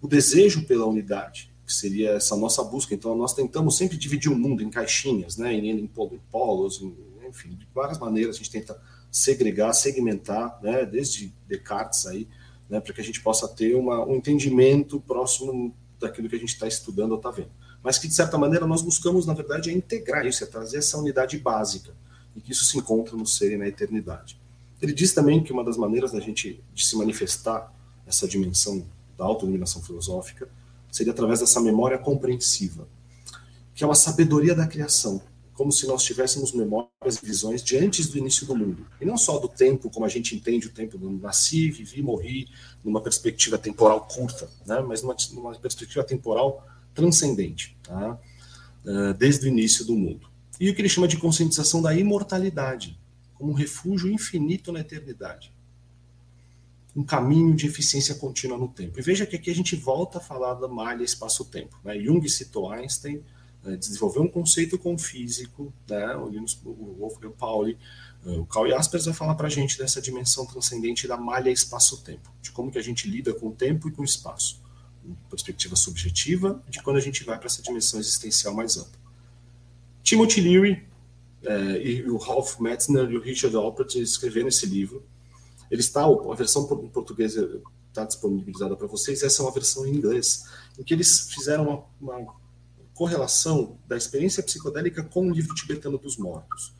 O 0.00 0.06
desejo 0.06 0.66
pela 0.66 0.86
unidade, 0.86 1.50
que 1.66 1.72
seria 1.72 2.10
essa 2.12 2.36
nossa 2.36 2.62
busca, 2.62 2.94
então 2.94 3.16
nós 3.16 3.34
tentamos 3.34 3.76
sempre 3.76 3.96
dividir 3.96 4.30
o 4.30 4.38
mundo 4.38 4.62
em 4.62 4.70
caixinhas, 4.70 5.36
né, 5.36 5.52
em, 5.52 5.68
em 5.68 5.90
polos, 6.30 6.80
em, 6.80 6.94
enfim, 7.28 7.50
de 7.50 7.66
várias 7.74 7.98
maneiras 7.98 8.36
a 8.36 8.38
gente 8.38 8.50
tenta 8.50 8.80
segregar, 9.10 9.72
segmentar, 9.72 10.60
né, 10.62 10.86
desde 10.86 11.34
Descartes 11.48 12.06
aí, 12.06 12.28
né, 12.70 12.78
para 12.78 12.92
que 12.92 13.00
a 13.00 13.04
gente 13.04 13.20
possa 13.20 13.48
ter 13.48 13.74
uma, 13.74 14.06
um 14.06 14.14
entendimento 14.14 15.00
próximo 15.00 15.74
daquilo 15.98 16.28
que 16.28 16.36
a 16.36 16.38
gente 16.38 16.50
está 16.52 16.68
estudando 16.68 17.12
ou 17.12 17.16
está 17.16 17.30
vendo. 17.30 17.50
Mas 17.82 17.98
que, 17.98 18.06
de 18.06 18.14
certa 18.14 18.38
maneira, 18.38 18.66
nós 18.66 18.82
buscamos, 18.82 19.26
na 19.26 19.34
verdade, 19.34 19.70
é 19.70 19.72
integrar 19.72 20.26
isso, 20.26 20.44
é 20.44 20.46
trazer 20.46 20.78
essa 20.78 20.98
unidade 20.98 21.38
básica, 21.38 21.94
e 22.36 22.40
que 22.40 22.52
isso 22.52 22.64
se 22.64 22.78
encontra 22.78 23.16
no 23.16 23.26
ser 23.26 23.52
e 23.52 23.56
na 23.56 23.66
eternidade. 23.66 24.38
Ele 24.80 24.92
diz 24.92 25.12
também 25.12 25.42
que 25.42 25.52
uma 25.52 25.64
das 25.64 25.76
maneiras 25.76 26.12
da 26.12 26.20
gente 26.20 26.62
de 26.74 26.84
se 26.84 26.96
manifestar 26.96 27.72
essa 28.06 28.28
dimensão 28.28 28.86
da 29.16 29.24
autoiluminação 29.24 29.82
filosófica 29.82 30.48
seria 30.96 31.12
através 31.12 31.40
dessa 31.40 31.60
memória 31.60 31.98
compreensiva, 31.98 32.88
que 33.74 33.84
é 33.84 33.86
uma 33.86 33.94
sabedoria 33.94 34.54
da 34.54 34.66
criação, 34.66 35.20
como 35.52 35.70
se 35.70 35.86
nós 35.86 36.02
tivéssemos 36.02 36.52
memórias 36.52 37.16
e 37.22 37.26
visões 37.26 37.62
de 37.62 37.76
antes 37.76 38.08
do 38.08 38.18
início 38.18 38.46
do 38.46 38.56
mundo. 38.56 38.86
E 39.00 39.04
não 39.04 39.16
só 39.16 39.38
do 39.38 39.48
tempo, 39.48 39.90
como 39.90 40.04
a 40.04 40.08
gente 40.08 40.34
entende 40.34 40.66
o 40.66 40.72
tempo 40.72 40.98
do 40.98 41.10
nasci, 41.10 41.70
vivi, 41.70 42.02
morri, 42.02 42.48
numa 42.84 43.00
perspectiva 43.00 43.58
temporal 43.58 44.06
curta, 44.06 44.50
né? 44.66 44.80
mas 44.80 45.02
numa, 45.02 45.16
numa 45.32 45.54
perspectiva 45.54 46.04
temporal 46.04 46.66
transcendente, 46.94 47.76
tá? 47.82 48.18
uh, 48.84 49.14
desde 49.14 49.46
o 49.46 49.48
início 49.48 49.84
do 49.84 49.94
mundo. 49.94 50.28
E 50.58 50.70
o 50.70 50.74
que 50.74 50.80
ele 50.80 50.88
chama 50.88 51.08
de 51.08 51.18
conscientização 51.18 51.82
da 51.82 51.94
imortalidade, 51.94 52.98
como 53.34 53.50
um 53.50 53.54
refúgio 53.54 54.10
infinito 54.10 54.72
na 54.72 54.80
eternidade. 54.80 55.52
Um 56.96 57.04
caminho 57.04 57.54
de 57.54 57.66
eficiência 57.66 58.14
contínua 58.14 58.56
no 58.56 58.68
tempo. 58.68 58.98
E 58.98 59.02
veja 59.02 59.26
que 59.26 59.36
aqui 59.36 59.50
a 59.50 59.54
gente 59.54 59.76
volta 59.76 60.18
a 60.18 60.20
falar 60.20 60.54
da 60.54 60.66
malha 60.66 61.04
espaço-tempo. 61.04 61.78
Né? 61.84 61.98
Jung 62.00 62.26
citou 62.28 62.72
Einstein, 62.72 63.22
né, 63.66 63.76
desenvolver 63.76 64.20
um 64.20 64.28
conceito 64.28 64.78
com 64.78 64.94
o 64.94 64.98
físico, 64.98 65.72
né, 65.88 66.16
o, 66.16 66.28
Linus, 66.28 66.58
o 66.64 66.96
Wolfgang 67.00 67.34
Pauli, 67.36 67.76
eh, 68.24 68.30
o 68.30 68.46
Carl 68.46 68.68
Jaspers 68.68 69.04
vai 69.04 69.14
falar 69.14 69.34
para 69.34 69.48
a 69.48 69.50
gente 69.50 69.76
dessa 69.76 70.00
dimensão 70.00 70.46
transcendente 70.46 71.08
da 71.08 71.16
malha 71.16 71.50
espaço-tempo, 71.50 72.32
de 72.40 72.52
como 72.52 72.70
que 72.70 72.78
a 72.78 72.82
gente 72.82 73.08
lida 73.10 73.34
com 73.34 73.48
o 73.48 73.52
tempo 73.52 73.88
e 73.88 73.92
com 73.92 74.02
o 74.02 74.04
espaço, 74.04 74.62
perspectiva 75.28 75.74
subjetiva, 75.74 76.62
de 76.68 76.80
quando 76.82 76.96
a 76.96 77.00
gente 77.00 77.24
vai 77.24 77.36
para 77.36 77.46
essa 77.46 77.60
dimensão 77.60 77.98
existencial 77.98 78.54
mais 78.54 78.76
ampla. 78.76 78.98
Timothy 80.02 80.40
Leary 80.40 80.86
eh, 81.42 81.82
e 81.82 82.02
o 82.08 82.16
Ralph 82.16 82.60
Metzner 82.60 83.10
e 83.10 83.16
o 83.16 83.20
Richard 83.20 83.56
Alpert 83.56 83.96
escreveram 83.96 84.48
esse 84.48 84.64
livro. 84.64 85.04
Ele 85.70 85.80
está, 85.80 86.04
a 86.04 86.34
versão 86.34 86.62
em 86.82 86.88
português 86.88 87.36
está 87.88 88.04
disponibilizada 88.04 88.76
para 88.76 88.86
vocês, 88.86 89.22
essa 89.22 89.42
é 89.42 89.44
uma 89.44 89.52
versão 89.52 89.86
em 89.86 89.94
inglês, 89.94 90.44
em 90.78 90.82
que 90.82 90.92
eles 90.92 91.32
fizeram 91.32 91.86
uma, 92.00 92.18
uma 92.18 92.34
correlação 92.94 93.78
da 93.86 93.96
experiência 93.96 94.42
psicodélica 94.42 95.02
com 95.02 95.28
o 95.28 95.32
livro 95.32 95.54
tibetano 95.54 95.98
dos 95.98 96.16
mortos. 96.16 96.74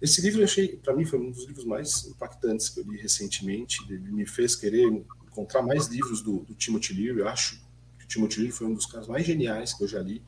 Esse 0.00 0.22
livro 0.22 0.40
eu 0.40 0.44
achei, 0.44 0.76
para 0.76 0.94
mim, 0.94 1.04
foi 1.04 1.18
um 1.18 1.30
dos 1.30 1.46
livros 1.46 1.64
mais 1.66 2.06
impactantes 2.06 2.70
que 2.70 2.80
eu 2.80 2.84
li 2.84 2.96
recentemente. 2.96 3.84
Ele 3.88 4.10
me 4.10 4.26
fez 4.26 4.56
querer 4.56 4.86
encontrar 5.26 5.60
mais 5.60 5.88
livros 5.88 6.22
do, 6.22 6.38
do 6.38 6.54
Timothy 6.54 6.94
Leary. 6.94 7.20
Eu 7.20 7.28
acho 7.28 7.60
que 7.98 8.04
o 8.06 8.08
Timothy 8.08 8.38
Leary 8.38 8.52
foi 8.52 8.66
um 8.66 8.74
dos 8.74 8.86
caras 8.86 9.06
mais 9.06 9.26
geniais 9.26 9.74
que 9.74 9.84
eu 9.84 9.88
já 9.88 10.00
li. 10.00 10.22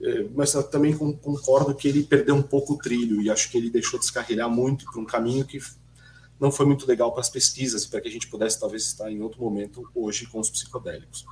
É, 0.00 0.28
mas 0.34 0.52
eu 0.52 0.62
também 0.62 0.94
concordo 0.96 1.74
que 1.74 1.88
ele 1.88 2.04
perdeu 2.04 2.34
um 2.34 2.42
pouco 2.42 2.74
o 2.74 2.78
trilho 2.78 3.22
e 3.22 3.30
acho 3.30 3.50
que 3.50 3.56
ele 3.56 3.70
deixou 3.70 3.98
descarrilhar 3.98 4.48
muito 4.48 4.84
para 4.84 5.00
um 5.00 5.06
caminho 5.06 5.44
que 5.44 5.58
não 6.40 6.52
foi 6.52 6.66
muito 6.66 6.86
legal 6.86 7.12
para 7.12 7.20
as 7.20 7.28
pesquisas 7.28 7.84
e 7.84 7.88
para 7.88 8.00
que 8.00 8.08
a 8.08 8.10
gente 8.10 8.28
pudesse 8.28 8.58
talvez 8.60 8.86
estar 8.86 9.10
em 9.10 9.20
outro 9.20 9.40
momento 9.40 9.88
hoje 9.94 10.26
com 10.26 10.38
os 10.38 10.50
psicodélicos. 10.50 11.24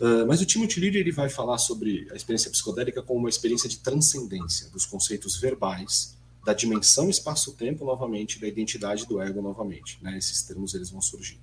Uh, 0.00 0.26
mas 0.26 0.40
o 0.42 0.46
Timothy 0.46 0.78
Leary 0.80 0.98
ele 0.98 1.12
vai 1.12 1.28
falar 1.28 1.58
sobre 1.58 2.06
a 2.12 2.14
experiência 2.14 2.50
psicodélica 2.50 3.02
como 3.02 3.20
uma 3.20 3.30
experiência 3.30 3.68
de 3.68 3.78
transcendência 3.78 4.68
dos 4.70 4.84
conceitos 4.84 5.36
verbais, 5.36 6.16
da 6.44 6.52
dimensão 6.52 7.08
espaço-tempo 7.08 7.84
novamente, 7.84 8.38
da 8.38 8.46
identidade 8.46 9.06
do 9.06 9.20
ego 9.20 9.40
novamente. 9.42 9.98
Né? 10.02 10.16
Esses 10.18 10.42
termos 10.42 10.74
eles 10.74 10.90
vão 10.90 11.00
surgir. 11.00 11.40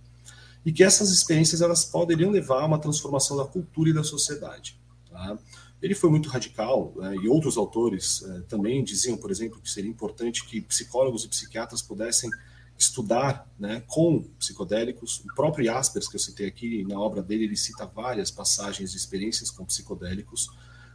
E 0.65 0.71
que 0.71 0.83
essas 0.83 1.09
experiências 1.09 1.61
elas 1.61 1.83
poderiam 1.83 2.31
levar 2.31 2.61
a 2.61 2.65
uma 2.65 2.79
transformação 2.79 3.35
da 3.35 3.43
cultura 3.43 3.89
e 3.89 3.93
da 3.93 4.03
sociedade. 4.03 4.79
Tá? 5.09 5.37
Ele 5.81 5.93
foi 5.93 6.09
muito 6.09 6.29
radical, 6.29 6.93
né? 6.95 7.15
e 7.15 7.27
outros 7.27 7.57
autores 7.57 8.21
uh, 8.21 8.43
também 8.43 8.81
diziam, 8.83 9.17
por 9.17 9.29
exemplo, 9.29 9.59
que 9.59 9.69
seria 9.69 9.89
importante 9.89 10.45
que 10.45 10.61
psicólogos 10.61 11.25
e 11.25 11.27
psiquiatras 11.27 11.81
pudessem 11.81 12.29
estudar 12.77 13.47
né, 13.57 13.83
com 13.87 14.23
psicodélicos. 14.39 15.19
O 15.19 15.35
próprio 15.35 15.65
Jaspers, 15.65 16.07
que 16.07 16.15
eu 16.15 16.19
citei 16.19 16.47
aqui, 16.47 16.83
na 16.85 16.99
obra 16.99 17.21
dele, 17.21 17.45
ele 17.45 17.57
cita 17.57 17.85
várias 17.85 18.31
passagens 18.31 18.91
de 18.91 18.97
experiências 18.97 19.49
com 19.49 19.65
psicodélicos, 19.65 20.49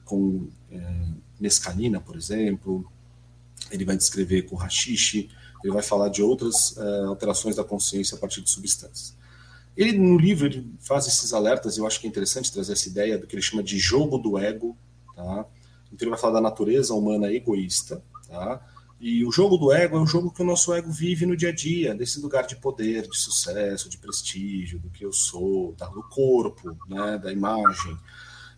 com 0.04 0.48
é, 0.70 1.08
mescalina, 1.40 2.00
por 2.00 2.16
exemplo. 2.16 2.90
Ele 3.70 3.84
vai 3.84 3.96
descrever 3.96 4.42
com 4.42 4.56
rachixe, 4.56 5.30
ele 5.62 5.72
vai 5.72 5.82
falar 5.82 6.08
de 6.08 6.22
outras 6.22 6.76
é, 6.76 7.04
alterações 7.04 7.56
da 7.56 7.64
consciência 7.64 8.16
a 8.16 8.18
partir 8.18 8.40
de 8.40 8.50
substâncias. 8.50 9.16
Ele, 9.76 9.96
no 9.96 10.18
livro, 10.18 10.46
ele 10.46 10.68
faz 10.80 11.06
esses 11.06 11.32
alertas, 11.32 11.78
eu 11.78 11.86
acho 11.86 12.00
que 12.00 12.06
é 12.06 12.10
interessante 12.10 12.52
trazer 12.52 12.72
essa 12.72 12.88
ideia 12.88 13.16
do 13.16 13.26
que 13.26 13.34
ele 13.36 13.42
chama 13.42 13.62
de 13.62 13.78
jogo 13.78 14.18
do 14.18 14.36
ego, 14.36 14.76
tá? 15.14 15.46
Então 15.92 16.04
ele 16.04 16.10
vai 16.10 16.18
falar 16.18 16.34
da 16.34 16.40
natureza 16.40 16.94
humana 16.94 17.32
egoísta, 17.32 18.02
tá? 18.26 18.60
E 19.00 19.24
o 19.24 19.30
jogo 19.30 19.56
do 19.56 19.72
ego 19.72 19.96
é 19.96 20.00
um 20.00 20.06
jogo 20.06 20.30
que 20.30 20.42
o 20.42 20.44
nosso 20.44 20.72
ego 20.74 20.90
vive 20.90 21.24
no 21.24 21.36
dia 21.36 21.50
a 21.50 21.54
dia, 21.54 21.94
desse 21.94 22.20
lugar 22.20 22.46
de 22.46 22.56
poder, 22.56 23.08
de 23.08 23.16
sucesso, 23.16 23.88
de 23.88 23.96
prestígio, 23.96 24.80
do 24.80 24.90
que 24.90 25.04
eu 25.04 25.12
sou, 25.12 25.72
do 25.72 26.02
corpo, 26.02 26.76
né, 26.88 27.16
da 27.16 27.32
imagem. 27.32 27.96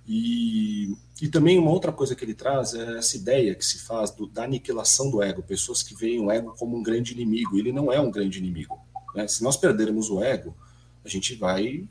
E, 0.09 0.97
e 1.21 1.29
também 1.29 1.59
uma 1.59 1.71
outra 1.71 1.93
coisa 1.93 2.17
que 2.17 2.25
ele 2.25 2.35
traz 2.35 2.75
é 2.75 2.99
essa 2.99 3.17
ideia 3.17 3.55
que 3.55 3.65
se 3.65 3.81
faz 3.81 4.11
do, 4.11 4.27
da 4.27 4.45
aniquilação 4.45 5.11
do 5.11 5.23
ego, 5.23 5.43
pessoas 5.43 5.83
que 5.83 5.95
veem 5.95 6.21
o 6.21 6.31
ego 6.31 6.55
como 6.59 6.77
um 6.77 6.83
grande 6.83 7.13
inimigo. 7.13 7.59
Ele 7.59 7.71
não 7.71 7.93
é 7.93 8.01
um 8.01 8.11
grande 8.11 8.39
inimigo. 8.39 8.79
Né? 9.15 9.29
Se 9.29 9.43
nós 9.43 9.59
perdermos 9.59 10.09
o 10.09 10.23
ego, 10.23 10.57
a 11.05 11.09
gente 11.09 11.35
vai 11.35 11.87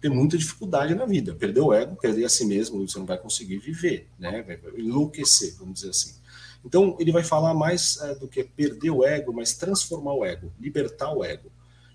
ter 0.00 0.08
muita 0.08 0.38
dificuldade 0.38 0.94
na 0.94 1.04
vida. 1.04 1.34
Perder 1.34 1.60
o 1.60 1.74
ego, 1.74 1.94
perder 1.94 2.24
a 2.24 2.28
si 2.28 2.46
mesmo, 2.46 2.88
você 2.88 2.98
não 2.98 3.06
vai 3.06 3.18
conseguir 3.18 3.58
viver, 3.58 4.08
né? 4.18 4.42
vai 4.42 4.58
enlouquecer, 4.80 5.54
vamos 5.58 5.74
dizer 5.74 5.90
assim. 5.90 6.21
Então, 6.64 6.96
ele 6.98 7.10
vai 7.10 7.24
falar 7.24 7.54
mais 7.54 7.98
é, 8.02 8.14
do 8.14 8.28
que 8.28 8.44
perder 8.44 8.90
o 8.90 9.04
ego, 9.04 9.32
mas 9.32 9.54
transformar 9.54 10.14
o 10.14 10.24
ego, 10.24 10.52
libertar 10.60 11.12
o 11.12 11.24
ego. 11.24 11.50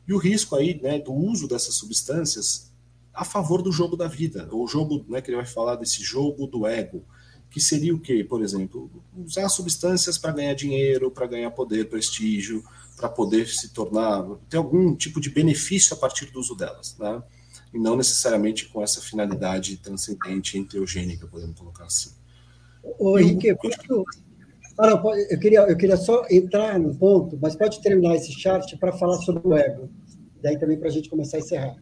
E 0.08 0.14
o 0.14 0.18
risco 0.18 0.56
aí 0.56 0.80
né, 0.82 1.00
do 1.00 1.14
uso 1.14 1.48
dessas 1.48 1.76
substâncias 1.76 2.72
a 3.14 3.26
favor 3.26 3.64
do 3.64 3.72
jogo 3.72 3.98
da 3.98 4.08
vida, 4.08 4.48
o 4.52 4.68
jogo 4.68 5.04
né, 5.10 5.22
que 5.22 5.32
ele 5.32 5.38
vai 5.38 5.46
falar 5.46 5.76
desse 5.76 6.04
jogo 6.04 6.46
do 6.46 6.68
ego, 6.68 7.04
que 7.50 7.60
seria 7.60 7.96
o 7.96 8.00
quê? 8.00 8.24
Por 8.24 8.44
exemplo, 8.44 8.92
usar 9.18 9.50
substâncias 9.50 10.18
para 10.20 10.34
ganhar 10.34 10.54
dinheiro, 10.54 11.10
para 11.10 11.26
ganhar 11.26 11.50
poder, 11.50 11.90
prestígio, 11.90 12.64
para 12.96 13.10
poder 13.10 13.48
se 13.48 13.70
tornar, 13.70 14.24
ter 14.48 14.58
algum 14.58 14.96
tipo 14.96 15.20
de 15.20 15.32
benefício 15.32 15.96
a 15.96 15.98
partir 15.98 16.28
do 16.28 16.40
uso 16.40 16.56
delas, 16.56 16.96
né? 17.00 17.24
E 17.74 17.80
não 17.80 17.96
necessariamente 17.96 18.68
com 18.68 18.84
essa 18.84 19.02
finalidade 19.02 19.78
transcendente, 19.78 20.58
enteogênica, 20.58 21.26
podemos 21.26 21.58
colocar 21.58 21.86
assim. 21.86 22.12
Ô, 22.84 23.18
Henrique, 23.18 23.48
eu, 23.48 24.06
ah, 24.80 24.88
não, 24.88 25.16
eu, 25.16 25.40
queria, 25.40 25.62
eu 25.62 25.76
queria 25.76 25.98
só 25.98 26.26
entrar 26.30 26.80
no 26.80 26.96
ponto, 26.96 27.38
mas 27.42 27.56
pode 27.56 27.82
terminar 27.82 28.16
esse 28.16 28.32
chart 28.32 28.78
para 28.80 28.92
falar 28.94 29.18
sobre 29.18 29.48
o 29.48 29.56
ego. 29.56 29.90
Daí 30.42 30.58
também 30.60 30.78
para 30.78 30.88
a 30.88 30.92
gente 30.92 31.10
começar 31.10 31.38
a 31.38 31.40
encerrar. 31.40 31.76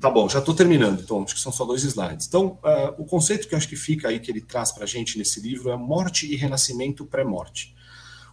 Tá 0.00 0.08
bom, 0.10 0.28
já 0.28 0.38
estou 0.38 0.54
terminando, 0.54 1.00
então, 1.02 1.22
acho 1.22 1.34
que 1.34 1.40
são 1.40 1.50
só 1.50 1.64
dois 1.64 1.82
slides. 1.82 2.28
Então, 2.28 2.58
uh, 2.62 3.02
o 3.02 3.04
conceito 3.04 3.48
que 3.48 3.54
eu 3.54 3.58
acho 3.58 3.68
que 3.68 3.74
fica 3.74 4.08
aí, 4.08 4.20
que 4.20 4.30
ele 4.30 4.40
traz 4.40 4.70
para 4.70 4.84
a 4.84 4.86
gente 4.86 5.18
nesse 5.18 5.40
livro, 5.40 5.70
é 5.70 5.76
morte 5.76 6.32
e 6.32 6.36
renascimento 6.36 7.04
pré-morte. 7.04 7.74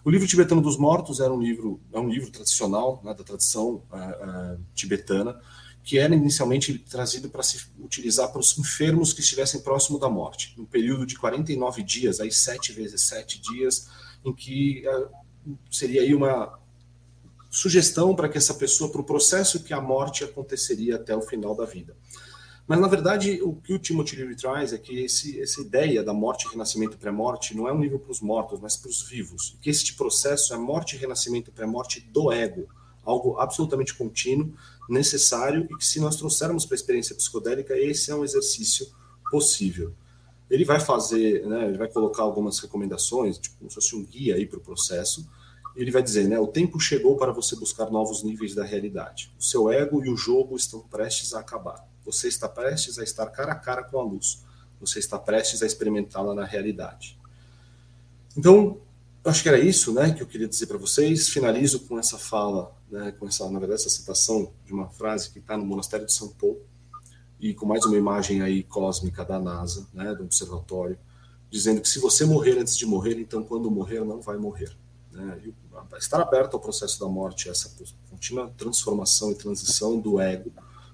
O 0.04 0.12
livro 0.12 0.28
tibetano 0.28 0.62
dos 0.62 0.78
mortos 0.78 1.20
era 1.20 1.34
um 1.34 1.42
livro, 1.42 1.82
é 1.92 2.00
um 2.00 2.08
livro 2.08 2.30
tradicional, 2.30 3.02
né, 3.04 3.16
da 3.16 3.24
tradição 3.24 3.84
uh, 3.92 4.56
uh, 4.56 4.64
tibetana, 4.76 5.40
que 5.86 6.00
era 6.00 6.16
inicialmente 6.16 6.78
trazido 6.80 7.30
para 7.30 7.44
se 7.44 7.68
utilizar 7.80 8.32
para 8.32 8.40
os 8.40 8.58
enfermos 8.58 9.14
que 9.14 9.22
estivessem 9.22 9.62
próximo 9.62 10.00
da 10.00 10.10
morte, 10.10 10.56
no 10.58 10.66
período 10.66 11.06
de 11.06 11.16
49 11.16 11.84
dias, 11.84 12.20
aí 12.20 12.32
sete 12.32 12.74
vezes 12.74 13.02
sete 13.02 13.40
dias, 13.40 13.88
em 14.26 14.34
que 14.34 14.84
seria 15.70 16.02
aí 16.02 16.16
uma 16.16 16.58
sugestão 17.52 18.16
para 18.16 18.28
que 18.28 18.38
essa 18.38 18.56
pessoa, 18.56 18.92
para 18.92 19.02
o 19.02 19.04
processo 19.04 19.64
que 19.64 19.76
a 19.76 19.80
morte 19.80 20.24
aconteceria 20.24 20.96
até 20.96 21.16
o 21.16 21.22
final 21.22 21.56
da 21.56 21.66
vida. 21.66 21.96
Mas, 22.68 22.80
na 22.80 22.88
verdade, 22.88 23.40
o 23.44 23.54
que 23.54 23.76
o 23.76 23.78
Timothy 23.78 24.16
Leary 24.16 24.36
traz 24.36 24.74
é 24.74 24.80
que 24.80 25.06
esse, 25.06 25.40
essa 25.40 25.62
ideia 25.62 26.04
da 26.04 26.16
morte, 26.16 26.48
renascimento 26.48 26.96
e 26.96 27.00
pré-morte 27.00 27.56
não 27.56 27.68
é 27.68 27.72
um 27.72 27.78
nível 27.78 28.00
para 28.00 28.12
os 28.12 28.22
mortos, 28.22 28.60
mas 28.60 28.76
para 28.76 28.90
os 28.90 29.08
vivos. 29.08 29.56
Que 29.62 29.70
este 29.70 29.94
processo 29.94 30.52
é 30.52 30.58
morte, 30.58 30.98
renascimento 30.98 31.52
e 31.52 31.54
pré-morte 31.54 32.02
do 32.02 32.32
ego, 32.32 32.68
algo 33.04 33.38
absolutamente 33.40 33.94
contínuo, 33.94 34.52
necessário 34.90 35.68
e 35.70 35.78
que, 35.78 35.86
se 35.86 36.00
nós 36.00 36.16
trouxermos 36.16 36.66
para 36.66 36.76
a 36.76 36.78
experiência 36.78 37.16
psicodélica, 37.16 37.78
esse 37.78 38.12
é 38.12 38.16
um 38.16 38.24
exercício 38.24 38.88
possível. 39.30 39.94
Ele 40.50 40.64
vai 40.64 40.80
fazer, 40.80 41.46
né, 41.48 41.68
ele 41.68 41.78
vai 41.78 41.88
colocar 41.88 42.24
algumas 42.24 42.60
recomendações, 42.60 43.38
tipo, 43.38 43.58
como 43.58 43.70
se 43.70 43.76
fosse 43.76 43.96
um 43.96 44.04
guia 44.04 44.36
aí 44.36 44.46
para 44.46 44.60
o 44.60 44.62
processo, 44.62 45.28
ele 45.76 45.92
vai 45.92 46.02
dizer, 46.02 46.28
né, 46.28 46.40
o 46.40 46.48
tempo 46.48 46.80
chegou 46.80 47.18
para 47.18 47.32
você 47.32 47.56
buscar 47.56 47.90
novos 47.90 48.24
níveis 48.24 48.56
da 48.56 48.64
realidade. 48.64 49.34
O 49.38 49.44
seu 49.44 49.70
ego 49.70 50.04
e 50.06 50.10
o 50.10 50.16
jogo 50.16 50.56
estão 50.56 50.80
prestes 50.80 51.34
a 51.34 51.40
acabar. 51.40 51.86
Você 52.06 52.28
está 52.28 52.48
prestes 52.48 52.98
a 53.00 53.04
estar 53.04 53.26
cara 53.28 53.52
a 53.52 53.56
cara 53.56 53.84
com 53.84 54.00
a 54.00 54.04
luz. 54.04 54.44
Você 54.80 55.00
está 55.00 55.18
prestes 55.18 55.62
a 55.64 55.66
experimentá-la 55.66 56.34
na 56.34 56.46
realidade. 56.46 57.20
Então, 58.38 58.80
acho 59.30 59.44
que 59.44 59.50
era 59.50 59.60
isso, 59.60 59.94
né, 59.94 60.14
que 60.14 60.22
eu 60.22 60.28
queria 60.28 60.48
dizer 60.48 60.68
para 60.68 60.78
vocês. 60.78 61.30
Finalizo 61.30 61.82
com 61.82 61.98
essa 61.98 62.18
fala, 62.18 62.76
né, 62.90 63.12
com 63.12 63.28
essa, 63.28 63.50
na 63.50 63.60
verdade, 63.60 63.82
essa 63.82 63.90
citação 63.90 64.52
de 64.66 64.74
uma 64.74 64.88
frase 64.90 65.32
que 65.32 65.40
está 65.40 65.58
no 65.58 65.66
Monastério 65.66 66.06
de 66.06 66.14
São 66.14 66.30
Paulo 66.30 66.62
e 67.40 67.54
com 67.54 67.66
mais 67.66 67.86
uma 67.86 67.98
imagem 67.98 68.42
aí 68.42 68.64
cósmica 68.64 69.26
da 69.26 69.40
NASA, 69.40 69.88
né, 69.94 70.14
do 70.14 70.24
observatório, 70.24 70.98
dizendo 71.50 71.82
que 71.82 71.90
se 71.90 72.00
você 72.00 72.26
morrer 72.26 72.58
antes 72.60 72.78
de 72.78 72.86
morrer, 72.86 73.20
então 73.20 73.44
quando 73.44 73.70
morrer 73.70 74.04
não 74.04 74.22
vai 74.22 74.38
morrer. 74.38 74.72
Né? 75.12 75.54
estar 75.98 76.22
aberto 76.22 76.56
ao 76.56 76.60
processo 76.60 77.00
da 77.00 77.08
morte, 77.08 77.50
essa 77.50 77.74
contínua 78.10 78.52
transformação 78.58 79.32
e 79.32 79.36
transição 79.36 80.00
do 80.00 80.20
ego 80.20 80.52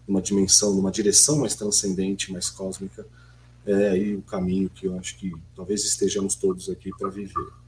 numa 0.08 0.22
dimensão, 0.22 0.76
numa 0.76 0.92
direção 0.92 1.38
mais 1.40 1.56
transcendente, 1.56 2.32
mais 2.32 2.50
cósmica, 2.50 3.06
é 3.66 3.90
aí 3.90 4.16
o 4.16 4.22
caminho 4.22 4.70
que 4.70 4.88
eu 4.88 4.98
acho 4.98 5.18
que 5.18 5.34
talvez 5.56 5.84
estejamos 5.86 6.36
todos 6.36 6.70
aqui 6.70 6.90
para 6.98 7.10
viver. 7.10 7.61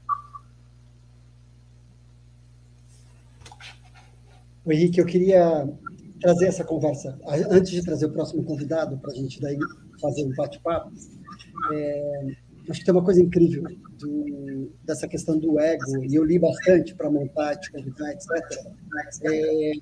O 4.64 4.72
Henrique, 4.72 5.00
eu 5.00 5.06
queria 5.06 5.68
trazer 6.20 6.46
essa 6.46 6.64
conversa, 6.64 7.18
antes 7.50 7.70
de 7.70 7.84
trazer 7.84 8.06
o 8.06 8.12
próximo 8.12 8.42
convidado, 8.44 8.98
para 8.98 9.12
a 9.12 9.14
gente 9.14 9.40
daí 9.40 9.58
fazer 10.00 10.24
um 10.24 10.32
bate-papo, 10.34 10.90
é, 11.72 12.26
acho 12.70 12.80
que 12.80 12.86
tem 12.86 12.94
uma 12.94 13.04
coisa 13.04 13.22
incrível 13.22 13.62
do, 13.98 14.72
dessa 14.82 15.06
questão 15.06 15.38
do 15.38 15.60
ego, 15.60 16.02
e 16.04 16.14
eu 16.14 16.24
li 16.24 16.38
bastante 16.38 16.94
para 16.94 17.10
montar, 17.10 17.56
te 17.56 17.70
convidar, 17.70 18.10
etc. 18.12 18.30
É, 19.24 19.72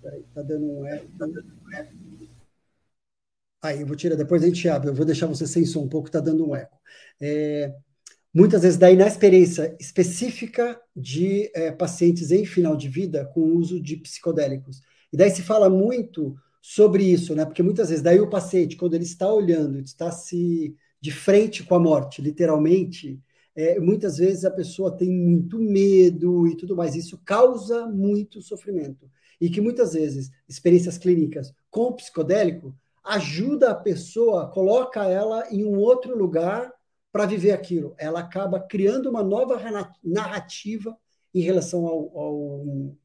peraí, 0.00 0.22
tá 0.34 0.42
dando 0.42 0.66
um 0.66 0.86
eco. 0.86 1.06
Aí, 3.60 3.80
eu 3.80 3.86
vou 3.86 3.94
tirar, 3.94 4.16
depois 4.16 4.42
a 4.42 4.46
gente 4.46 4.68
abre, 4.68 4.88
eu 4.88 4.94
vou 4.94 5.06
deixar 5.06 5.26
você 5.26 5.46
sem 5.46 5.64
som 5.64 5.82
um 5.82 5.88
pouco, 5.88 6.08
está 6.08 6.20
dando 6.20 6.48
um 6.48 6.56
eco. 6.56 6.76
É, 7.20 7.72
muitas 8.34 8.62
vezes, 8.62 8.78
daí 8.78 8.96
na 8.96 9.06
experiência 9.06 9.76
específica 9.78 10.80
de 10.96 11.50
é, 11.54 11.70
pacientes 11.70 12.30
em 12.30 12.44
final 12.44 12.76
de 12.76 12.88
vida 12.88 13.26
com 13.34 13.56
uso 13.56 13.80
de 13.80 13.96
psicodélicos. 13.96 14.80
E 15.12 15.16
daí 15.16 15.30
se 15.30 15.42
fala 15.42 15.68
muito 15.68 16.34
sobre 16.60 17.04
isso, 17.04 17.34
né? 17.34 17.44
Porque 17.44 17.62
muitas 17.62 17.88
vezes, 17.88 18.02
daí 18.02 18.20
o 18.20 18.30
paciente, 18.30 18.76
quando 18.76 18.94
ele 18.94 19.04
está 19.04 19.30
olhando, 19.32 19.80
está 19.80 20.10
se 20.10 20.74
de 21.00 21.10
frente 21.10 21.64
com 21.64 21.74
a 21.74 21.80
morte, 21.80 22.22
literalmente, 22.22 23.20
é, 23.54 23.78
muitas 23.80 24.18
vezes 24.18 24.44
a 24.44 24.50
pessoa 24.50 24.96
tem 24.96 25.10
muito 25.10 25.58
medo 25.58 26.46
e 26.46 26.56
tudo 26.56 26.76
mais. 26.76 26.94
Isso 26.94 27.20
causa 27.24 27.86
muito 27.86 28.40
sofrimento. 28.40 29.10
E 29.40 29.50
que 29.50 29.60
muitas 29.60 29.94
vezes 29.94 30.30
experiências 30.48 30.96
clínicas 30.96 31.52
com 31.68 31.86
o 31.88 31.94
psicodélico 31.94 32.74
ajuda 33.04 33.72
a 33.72 33.74
pessoa, 33.74 34.48
coloca 34.48 35.04
ela 35.04 35.44
em 35.50 35.64
um 35.64 35.76
outro 35.76 36.16
lugar 36.16 36.72
para 37.12 37.26
viver 37.26 37.52
aquilo. 37.52 37.94
Ela 37.98 38.20
acaba 38.20 38.58
criando 38.58 39.10
uma 39.10 39.22
nova 39.22 39.60
narrativa 40.02 40.96
em 41.34 41.40
relação 41.40 41.86
ao, 41.86 42.18
ao 42.18 42.96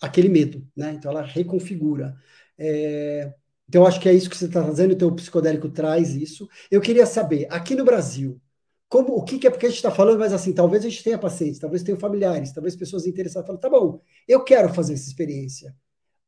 aquele 0.00 0.28
medo, 0.28 0.66
né? 0.76 0.92
Então 0.92 1.10
ela 1.10 1.22
reconfigura. 1.22 2.14
É, 2.58 3.32
então, 3.68 3.86
acho 3.86 4.00
que 4.00 4.08
é 4.08 4.12
isso 4.12 4.28
que 4.28 4.36
você 4.36 4.44
está 4.44 4.62
fazendo, 4.62 4.92
então 4.92 5.08
o 5.08 5.14
psicodélico 5.14 5.70
traz 5.70 6.14
isso. 6.14 6.46
Eu 6.70 6.80
queria 6.80 7.06
saber, 7.06 7.46
aqui 7.50 7.74
no 7.74 7.86
Brasil, 7.86 8.38
como 8.86 9.14
o 9.16 9.24
que, 9.24 9.38
que 9.38 9.46
é 9.46 9.50
porque 9.50 9.64
a 9.64 9.68
gente 9.70 9.78
está 9.78 9.90
falando, 9.90 10.18
mas 10.18 10.32
assim, 10.34 10.52
talvez 10.52 10.84
a 10.84 10.88
gente 10.90 11.02
tenha 11.02 11.18
pacientes, 11.18 11.58
talvez 11.58 11.82
tenha 11.82 11.96
familiares, 11.96 12.52
talvez 12.52 12.76
pessoas 12.76 13.06
interessadas 13.06 13.46
falando, 13.46 13.62
tá 13.62 13.70
bom, 13.70 14.02
eu 14.28 14.44
quero 14.44 14.68
fazer 14.74 14.92
essa 14.92 15.08
experiência. 15.08 15.74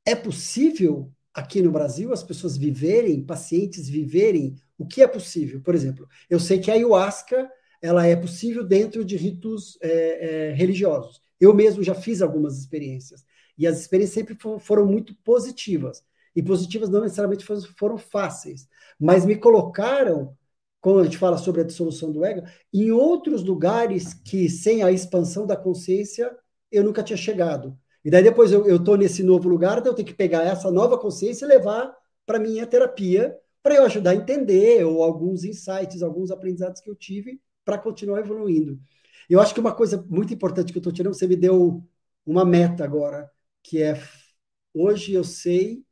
É 0.07 0.14
possível 0.14 1.12
aqui 1.35 1.61
no 1.61 1.71
Brasil 1.71 2.14
as 2.14 2.23
pessoas 2.23 2.57
viverem, 2.57 3.23
pacientes 3.23 3.90
viverem 3.90 4.55
o 4.79 4.87
que 4.87 5.03
é 5.03 5.07
possível? 5.07 5.61
Por 5.61 5.75
exemplo, 5.75 6.09
eu 6.29 6.41
sei 6.41 6.59
que 6.59 6.71
a 6.71 6.75
ayahuasca 6.75 7.51
ela 7.81 8.07
é 8.07 8.17
possível 8.17 8.65
dentro 8.65 9.05
de 9.05 9.17
ritos 9.17 9.79
é, 9.83 9.91
é, 10.49 10.53
religiosos. 10.53 11.21
Eu 11.39 11.53
mesmo 11.53 11.83
já 11.83 11.95
fiz 11.95 12.23
algumas 12.23 12.59
experiências 12.59 13.25
e 13.59 13.67
as 13.67 13.79
experiências 13.79 14.15
sempre 14.15 14.37
foram 14.59 14.87
muito 14.87 15.15
positivas 15.17 16.03
e 16.35 16.43
positivas 16.43 16.89
não 16.89 17.03
necessariamente 17.03 17.47
foram 17.77 17.97
fáceis, 17.97 18.69
mas 18.99 19.25
me 19.25 19.37
colocaram, 19.37 20.37
quando 20.81 21.01
a 21.01 21.05
gente 21.05 21.19
fala 21.19 21.39
sobre 21.39 21.61
a 21.61 21.65
dissolução 21.65 22.11
do 22.11 22.25
ego, 22.25 22.43
em 22.73 22.91
outros 22.91 23.45
lugares 23.45 24.15
que, 24.15 24.49
sem 24.49 24.83
a 24.83 24.91
expansão 24.91 25.47
da 25.47 25.57
consciência, 25.57 26.35
eu 26.73 26.83
nunca 26.83 27.03
tinha 27.03 27.17
chegado. 27.17 27.79
E 28.05 28.11
daí 28.11 28.23
depois 28.23 28.53
eu 28.53 28.77
estou 28.77 28.97
nesse 28.97 29.23
novo 29.23 29.49
lugar, 29.49 29.79
então 29.79 29.93
eu 29.93 29.97
tenho 29.97 30.09
que 30.09 30.15
pegar 30.15 30.43
essa 30.43 30.71
nova 30.71 30.99
consciência 30.99 31.45
e 31.45 31.49
levar 31.49 31.95
para 32.27 32.39
minha 32.39 32.67
terapia, 32.67 33.39
para 33.64 33.77
eu 33.77 33.87
ajudar 33.87 34.11
a 34.11 34.16
entender, 34.16 34.85
ou 34.85 35.03
alguns 35.03 35.42
insights, 35.42 36.03
alguns 36.03 36.31
aprendizados 36.31 36.83
que 36.83 36.90
eu 36.90 36.94
tive, 36.94 37.40
para 37.64 37.79
continuar 37.79 38.20
evoluindo. 38.20 38.79
Eu 39.31 39.40
acho 39.40 39.55
que 39.55 39.61
uma 39.61 39.74
coisa 39.74 40.05
muito 40.11 40.35
importante 40.35 40.70
que 40.70 40.79
eu 40.79 40.81
estou 40.81 40.92
tirando, 40.92 41.14
você 41.14 41.27
me 41.27 41.35
deu 41.35 41.83
uma 42.27 42.44
meta 42.44 42.85
agora, 42.85 43.31
que 43.62 43.83
é 43.83 43.98
hoje 44.74 45.14
eu 45.14 45.24
sei 45.24 45.83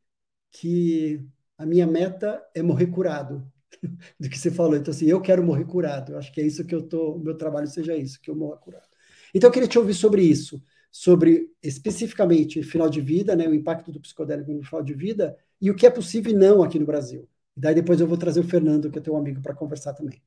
que 0.51 1.25
a 1.59 1.67
minha 1.67 1.87
meta 1.87 2.45
é 2.55 2.63
morrer 2.63 2.89
curado, 2.89 3.51
do 4.21 4.29
que 4.29 4.39
você 4.39 4.51
falou. 4.51 4.77
Então, 4.77 4.93
assim, 4.93 5.07
eu 5.07 5.21
quero 5.23 5.43
morrer 5.43 5.65
curado. 5.65 6.13
Eu 6.13 6.19
acho 6.19 6.33
que 6.33 6.41
é 6.43 6.47
isso 6.47 6.67
que 6.67 6.75
eu 6.75 6.83
tô, 6.83 7.15
o 7.15 7.19
meu 7.19 7.37
trabalho 7.37 7.67
seja 7.69 7.97
isso, 7.97 8.21
que 8.21 8.31
eu 8.31 8.37
morra 8.37 8.59
curado. 8.59 8.89
Então, 9.35 9.49
eu 9.49 9.53
queria 9.53 9.69
te 9.69 9.79
ouvir 9.79 9.95
sobre 9.95 10.23
isso, 10.23 10.63
sobre 10.91 11.51
especificamente 11.63 12.63
final 12.63 12.91
de 12.91 13.01
vida, 13.01 13.35
né, 13.35 13.49
o 13.49 13.55
impacto 13.55 13.91
do 13.91 14.01
psicodélico 14.01 14.53
no 14.53 14.63
final 14.63 14.83
de 14.83 14.95
vida 14.95 15.37
e 15.61 15.71
o 15.71 15.75
que 15.75 15.87
é 15.87 15.91
possível 15.91 16.33
e 16.33 16.37
não 16.37 16.63
aqui 16.63 16.79
no 16.79 16.87
Brasil. 16.87 17.29
E 17.57 17.61
daí 17.61 17.75
depois 17.75 18.01
eu 18.01 18.07
vou 18.07 18.17
trazer 18.17 18.41
o 18.41 18.49
Fernando, 18.49 18.91
que 18.91 18.99
é 18.99 19.03
teu 19.03 19.17
amigo, 19.17 19.41
para 19.41 19.55
conversar 19.55 19.93
também. 19.93 20.21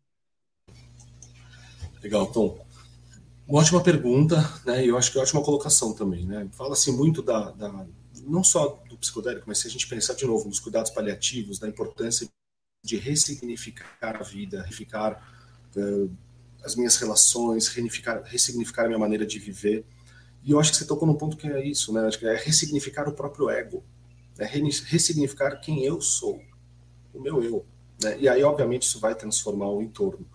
Legal, 2.02 2.28
Tom. 2.28 2.64
Ótima 3.48 3.82
pergunta, 3.82 4.38
né? 4.66 4.86
E 4.86 4.90
eu 4.90 4.98
acho 4.98 5.12
que 5.12 5.18
é 5.18 5.22
ótima 5.22 5.44
colocação 5.44 5.94
também, 5.94 6.26
né? 6.26 6.48
Fala-se 6.54 6.92
muito 6.92 7.22
da, 7.22 7.52
da 7.52 7.86
não 8.24 8.44
só 8.44 8.84
do 8.90 8.98
psicodélico, 8.98 9.46
mas 9.48 9.60
se 9.60 9.68
a 9.68 9.70
gente 9.70 9.88
pensar 9.88 10.16
de 10.16 10.26
novo 10.26 10.48
nos 10.48 10.60
cuidados 10.60 10.92
paliativos, 10.92 11.60
da 11.60 11.68
importância 11.68 12.28
de 12.84 12.98
ressignificar 12.98 14.18
a 14.20 14.24
vida, 14.24 14.58
ressignificar 14.58 15.22
uh, 15.76 16.12
as 16.64 16.76
minhas 16.76 16.96
relações, 16.98 17.68
ressignificar 17.68 18.86
a 18.86 18.88
minha 18.88 19.00
maneira 19.00 19.26
de 19.26 19.38
viver. 19.38 19.86
E 20.44 20.52
eu 20.52 20.60
acho 20.60 20.72
que 20.72 20.78
você 20.78 20.86
tocou 20.86 21.08
num 21.08 21.16
ponto 21.16 21.38
que 21.38 21.48
é 21.48 21.66
isso, 21.66 21.94
né? 21.94 22.06
Acho 22.08 22.20
que 22.20 22.26
é 22.26 22.36
ressignificar 22.36 23.08
o 23.08 23.14
próprio 23.14 23.50
ego, 23.50 23.84
é 24.38 24.46
ressignificar 24.46 25.58
quem 25.58 25.84
eu 25.84 26.02
sou, 26.02 26.42
o 27.16 27.22
meu 27.22 27.44
eu. 27.44 27.66
Né? 28.02 28.18
E 28.20 28.30
aí, 28.30 28.44
obviamente, 28.44 28.84
isso 28.84 29.00
vai 29.00 29.16
transformar 29.16 29.70
o 29.70 29.82
entorno. 29.82 30.28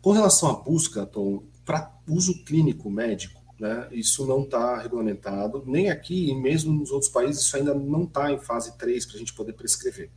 Com 0.00 0.12
relação 0.12 0.50
à 0.50 0.54
busca, 0.54 1.04
Tom, 1.06 1.42
para 1.64 1.92
uso 2.08 2.44
clínico 2.44 2.90
médico, 2.90 3.42
né, 3.58 3.88
isso 3.90 4.26
não 4.26 4.42
está 4.42 4.78
regulamentado, 4.78 5.64
nem 5.66 5.90
aqui 5.90 6.28
e 6.28 6.34
mesmo 6.34 6.72
nos 6.72 6.90
outros 6.90 7.10
países, 7.10 7.42
isso 7.42 7.56
ainda 7.56 7.74
não 7.74 8.04
está 8.04 8.30
em 8.30 8.38
fase 8.38 8.76
3 8.76 9.06
para 9.06 9.16
a 9.16 9.18
gente 9.18 9.32
poder 9.32 9.54
prescrever. 9.54 10.10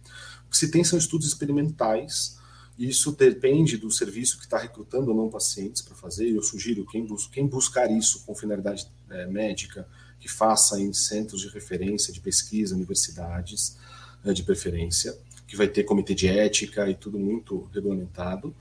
O 0.46 0.50
que 0.52 0.58
se 0.58 0.70
tem 0.70 0.84
são 0.84 1.00
estudos 1.00 1.26
experimentais, 1.26 2.38
e 2.78 2.88
isso 2.88 3.12
depende 3.12 3.78
do 3.78 3.92
serviço 3.92 4.38
que 4.38 4.46
está 4.46 4.58
recrutando 4.58 5.12
ou 5.12 5.18
não 5.18 5.30
pacientes 5.30 5.82
para 5.82 5.96
fazer. 5.96 6.30
Eu 6.30 6.42
sugiro 6.42 6.86
quem, 6.86 7.06
bus 7.06 7.28
quem 7.28 7.46
buscar 7.46 7.92
isso 7.92 8.26
com 8.26 8.34
finalidade 8.34 8.90
é, 9.10 9.26
médica, 9.26 9.86
que 10.18 10.30
faça 10.30 10.80
em 10.80 10.94
centros 10.94 11.42
de 11.42 11.50
referência 11.50 12.14
de 12.14 12.22
pesquisa, 12.22 12.76
universidades, 12.76 13.78
é, 14.24 14.32
de 14.32 14.44
preferência, 14.44 15.18
que 15.50 15.58
vai 15.58 15.68
ter 15.68 15.84
comitê 15.84 16.14
de 16.14 16.28
ética 16.28 16.88
e 16.88 16.94
tudo 16.94 17.18
muito 17.18 17.68
regulamentado. 17.74 18.56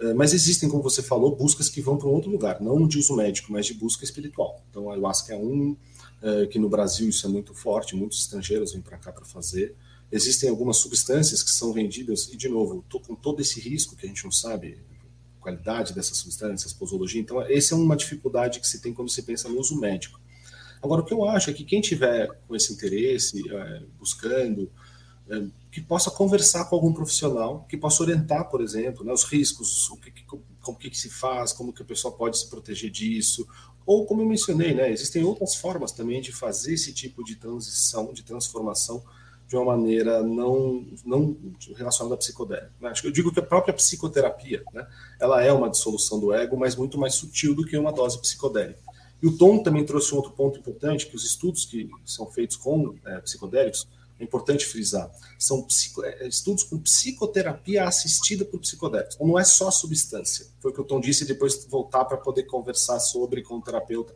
É, 0.00 0.14
mas 0.14 0.32
existem, 0.32 0.70
como 0.70 0.82
você 0.82 1.02
falou, 1.02 1.36
buscas 1.36 1.68
que 1.68 1.82
vão 1.82 1.98
para 1.98 2.08
um 2.08 2.12
outro 2.12 2.30
lugar, 2.30 2.62
não 2.62 2.88
de 2.88 2.98
uso 2.98 3.14
médico, 3.14 3.52
mas 3.52 3.66
de 3.66 3.74
busca 3.74 4.02
espiritual. 4.02 4.64
Então, 4.70 4.88
a 4.88 4.94
ayahuasca 4.94 5.34
é 5.34 5.36
um, 5.36 5.76
é, 6.22 6.46
que 6.46 6.58
no 6.58 6.70
Brasil 6.70 7.06
isso 7.10 7.26
é 7.26 7.28
muito 7.28 7.52
forte, 7.52 7.94
muitos 7.94 8.20
estrangeiros 8.20 8.72
vêm 8.72 8.80
para 8.80 8.96
cá 8.96 9.12
para 9.12 9.26
fazer. 9.26 9.74
Existem 10.10 10.48
algumas 10.48 10.78
substâncias 10.78 11.42
que 11.42 11.50
são 11.50 11.74
vendidas, 11.74 12.30
e 12.32 12.36
de 12.38 12.48
novo, 12.48 12.82
tô 12.88 12.98
com 12.98 13.14
todo 13.14 13.40
esse 13.40 13.60
risco 13.60 13.94
que 13.94 14.06
a 14.06 14.08
gente 14.08 14.24
não 14.24 14.32
sabe, 14.32 14.78
qualidade 15.38 15.92
dessas 15.92 16.16
substâncias, 16.16 16.72
posologia. 16.72 17.20
Então, 17.20 17.42
essa 17.42 17.74
é 17.74 17.76
uma 17.76 17.96
dificuldade 17.96 18.60
que 18.60 18.66
se 18.66 18.80
tem 18.80 18.94
quando 18.94 19.10
se 19.10 19.22
pensa 19.22 19.46
no 19.46 19.60
uso 19.60 19.78
médico. 19.78 20.18
Agora, 20.82 21.02
o 21.02 21.04
que 21.04 21.12
eu 21.12 21.26
acho 21.26 21.50
é 21.50 21.52
que 21.52 21.64
quem 21.64 21.82
tiver 21.82 22.28
com 22.48 22.56
esse 22.56 22.72
interesse, 22.72 23.42
é, 23.50 23.82
buscando, 23.98 24.70
que 25.70 25.80
possa 25.80 26.10
conversar 26.10 26.64
com 26.64 26.74
algum 26.74 26.92
profissional, 26.92 27.64
que 27.68 27.76
possa 27.76 28.02
orientar, 28.02 28.48
por 28.50 28.60
exemplo, 28.60 29.04
né, 29.04 29.12
os 29.12 29.24
riscos, 29.24 29.88
o 29.90 29.96
que, 29.96 30.12
como 30.60 30.78
que 30.78 30.96
se 30.96 31.08
faz, 31.08 31.52
como 31.52 31.72
que 31.72 31.82
a 31.82 31.84
pessoa 31.84 32.12
pode 32.12 32.38
se 32.38 32.48
proteger 32.48 32.90
disso, 32.90 33.46
ou 33.86 34.04
como 34.06 34.22
eu 34.22 34.26
mencionei, 34.26 34.74
né, 34.74 34.90
existem 34.90 35.24
outras 35.24 35.54
formas 35.54 35.92
também 35.92 36.20
de 36.20 36.32
fazer 36.32 36.74
esse 36.74 36.92
tipo 36.92 37.22
de 37.24 37.36
transição, 37.36 38.12
de 38.12 38.22
transformação 38.22 39.02
de 39.46 39.56
uma 39.56 39.76
maneira 39.76 40.22
não, 40.22 40.86
não 41.04 41.36
relacionada 41.76 42.14
à 42.14 42.18
psicodélica. 42.18 42.72
Né? 42.80 42.88
Acho 42.88 43.02
que 43.02 43.08
eu 43.08 43.12
digo 43.12 43.32
que 43.32 43.40
a 43.40 43.42
própria 43.42 43.74
psicoterapia, 43.74 44.62
né, 44.72 44.86
ela 45.18 45.42
é 45.42 45.52
uma 45.52 45.68
dissolução 45.68 46.20
do 46.20 46.32
ego, 46.32 46.56
mas 46.56 46.76
muito 46.76 46.98
mais 46.98 47.14
sutil 47.14 47.54
do 47.54 47.64
que 47.64 47.76
uma 47.76 47.92
dose 47.92 48.20
psicodélica. 48.20 48.78
E 49.22 49.26
o 49.26 49.36
Tom 49.36 49.62
também 49.62 49.84
trouxe 49.84 50.14
um 50.14 50.16
outro 50.16 50.32
ponto 50.32 50.58
importante, 50.58 51.06
que 51.06 51.16
os 51.16 51.24
estudos 51.24 51.64
que 51.64 51.90
são 52.06 52.26
feitos 52.26 52.56
com 52.56 52.94
é, 53.04 53.18
psicodélicos, 53.18 53.86
é 54.20 54.24
importante 54.24 54.66
frisar, 54.66 55.10
são 55.38 55.62
psico, 55.62 56.04
é, 56.04 56.28
estudos 56.28 56.62
com 56.62 56.78
psicoterapia 56.78 57.84
assistida 57.84 58.44
por 58.44 58.60
psicodélicos. 58.60 59.14
Então, 59.14 59.26
não 59.26 59.38
é 59.38 59.44
só 59.44 59.70
substância. 59.70 60.46
Foi 60.60 60.70
o 60.70 60.74
que 60.74 60.80
o 60.82 60.84
Tom 60.84 61.00
disse 61.00 61.24
e 61.24 61.26
depois 61.26 61.64
voltar 61.64 62.04
para 62.04 62.18
poder 62.18 62.42
conversar 62.42 63.00
sobre 63.00 63.42
com 63.42 63.56
o 63.56 63.62
terapeuta. 63.62 64.14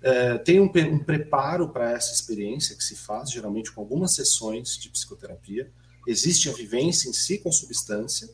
É, 0.00 0.38
tem 0.38 0.58
um, 0.58 0.64
um 0.64 0.98
preparo 0.98 1.68
para 1.68 1.92
essa 1.92 2.14
experiência 2.14 2.74
que 2.74 2.82
se 2.82 2.96
faz, 2.96 3.30
geralmente 3.30 3.70
com 3.70 3.82
algumas 3.82 4.14
sessões 4.14 4.78
de 4.78 4.88
psicoterapia. 4.88 5.70
Existe 6.06 6.48
a 6.48 6.52
vivência 6.52 7.10
em 7.10 7.12
si 7.12 7.36
com 7.36 7.52
substância 7.52 8.30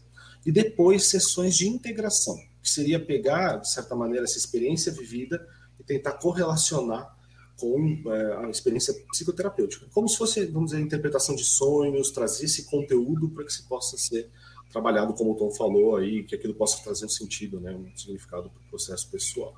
e 0.46 0.52
depois 0.52 1.06
sessões 1.06 1.56
de 1.56 1.66
integração, 1.66 2.38
que 2.62 2.70
seria 2.70 3.04
pegar, 3.04 3.56
de 3.56 3.68
certa 3.68 3.96
maneira, 3.96 4.24
essa 4.24 4.38
experiência 4.38 4.92
vivida 4.92 5.44
e 5.80 5.82
tentar 5.82 6.12
correlacionar 6.12 7.16
com 7.62 8.12
é, 8.12 8.44
a 8.44 8.50
experiência 8.50 8.92
psicoterapêutica. 9.12 9.86
Como 9.92 10.08
se 10.08 10.18
fosse, 10.18 10.46
vamos 10.46 10.72
dizer, 10.72 10.82
interpretação 10.82 11.36
de 11.36 11.44
sonhos, 11.44 12.10
trazer 12.10 12.46
esse 12.46 12.64
conteúdo 12.64 13.30
para 13.30 13.44
que 13.44 13.52
se 13.52 13.68
possa 13.68 13.96
ser 13.96 14.28
trabalhado, 14.72 15.14
como 15.14 15.32
o 15.32 15.36
Tom 15.36 15.50
falou 15.52 15.94
aí, 15.94 16.24
que 16.24 16.34
aquilo 16.34 16.54
possa 16.54 16.82
trazer 16.82 17.06
um 17.06 17.08
sentido, 17.08 17.60
né, 17.60 17.72
um 17.72 17.96
significado 17.96 18.50
para 18.50 18.60
o 18.60 18.68
processo 18.68 19.08
pessoal. 19.08 19.54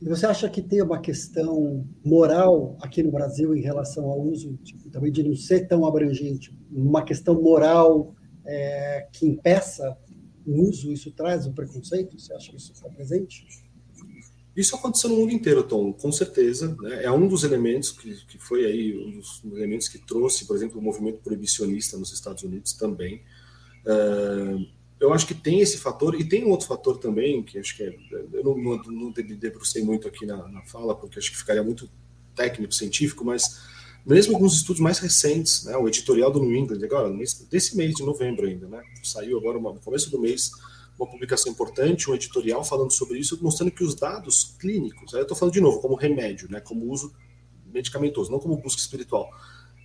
E 0.00 0.08
você 0.08 0.26
acha 0.26 0.48
que 0.48 0.62
tem 0.62 0.82
uma 0.82 1.00
questão 1.00 1.86
moral 2.04 2.76
aqui 2.80 3.02
no 3.02 3.12
Brasil 3.12 3.54
em 3.54 3.60
relação 3.60 4.06
ao 4.06 4.20
uso, 4.20 4.56
tipo, 4.64 4.90
também 4.90 5.12
de 5.12 5.22
não 5.22 5.36
ser 5.36 5.68
tão 5.68 5.86
abrangente, 5.86 6.56
uma 6.70 7.04
questão 7.04 7.40
moral 7.40 8.14
é, 8.44 9.06
que 9.12 9.26
impeça 9.26 9.96
o 10.46 10.68
uso, 10.68 10.90
isso 10.92 11.12
traz 11.12 11.46
um 11.46 11.52
preconceito? 11.52 12.18
Você 12.18 12.32
acha 12.32 12.50
que 12.50 12.56
isso 12.56 12.72
está 12.72 12.88
presente? 12.88 13.46
Isso 14.58 14.74
aconteceu 14.74 15.08
no 15.08 15.18
mundo 15.18 15.32
inteiro, 15.32 15.62
Tom, 15.62 15.92
com 15.92 16.10
certeza. 16.10 16.76
Né? 16.80 17.04
É 17.04 17.12
um 17.12 17.28
dos 17.28 17.44
elementos 17.44 17.92
que, 17.92 18.12
que 18.26 18.38
foi 18.38 18.64
aí, 18.64 18.98
um 18.98 19.12
dos 19.12 19.40
elementos 19.44 19.86
que 19.86 19.98
trouxe, 19.98 20.46
por 20.46 20.56
exemplo, 20.56 20.80
o 20.80 20.82
movimento 20.82 21.18
proibicionista 21.18 21.96
nos 21.96 22.12
Estados 22.12 22.42
Unidos 22.42 22.72
também. 22.72 23.22
Uh, 23.86 24.66
eu 24.98 25.12
acho 25.12 25.28
que 25.28 25.34
tem 25.34 25.60
esse 25.60 25.78
fator, 25.78 26.20
e 26.20 26.24
tem 26.24 26.44
um 26.44 26.50
outro 26.50 26.66
fator 26.66 26.98
também, 26.98 27.40
que 27.40 27.56
acho 27.56 27.76
que 27.76 27.84
é, 27.84 27.96
eu 28.32 28.42
não, 28.42 28.58
não, 28.58 28.82
não 28.82 29.12
debrucei 29.12 29.80
muito 29.80 30.08
aqui 30.08 30.26
na, 30.26 30.48
na, 30.48 30.62
fala, 30.62 30.92
porque 30.92 31.20
acho 31.20 31.30
que 31.30 31.36
ficaria 31.38 31.62
muito 31.62 31.88
técnico, 32.34 32.74
científico, 32.74 33.24
mas 33.24 33.60
mesmo 34.04 34.34
alguns 34.34 34.56
estudos 34.56 34.82
mais 34.82 34.98
recentes, 34.98 35.66
né, 35.66 35.76
o 35.76 35.86
editorial 35.86 36.32
do 36.32 36.40
New 36.40 36.56
England, 36.56 36.84
agora, 36.84 37.16
desse 37.48 37.76
mês 37.76 37.94
de 37.94 38.02
novembro 38.02 38.44
ainda, 38.44 38.66
né, 38.66 38.82
saiu 39.04 39.38
agora 39.38 39.60
no 39.60 39.78
começo 39.78 40.10
do 40.10 40.18
mês, 40.18 40.50
uma 40.98 41.08
publicação 41.08 41.52
importante, 41.52 42.10
um 42.10 42.14
editorial 42.14 42.64
falando 42.64 42.92
sobre 42.92 43.18
isso, 43.18 43.38
mostrando 43.42 43.70
que 43.70 43.84
os 43.84 43.94
dados 43.94 44.56
clínicos, 44.58 45.14
aí 45.14 45.20
eu 45.20 45.22
estou 45.22 45.36
falando 45.36 45.54
de 45.54 45.60
novo 45.60 45.80
como 45.80 45.94
remédio, 45.94 46.50
né, 46.50 46.60
como 46.60 46.90
uso 46.90 47.14
medicamentoso, 47.66 48.30
não 48.30 48.40
como 48.40 48.56
busca 48.56 48.80
espiritual, 48.80 49.30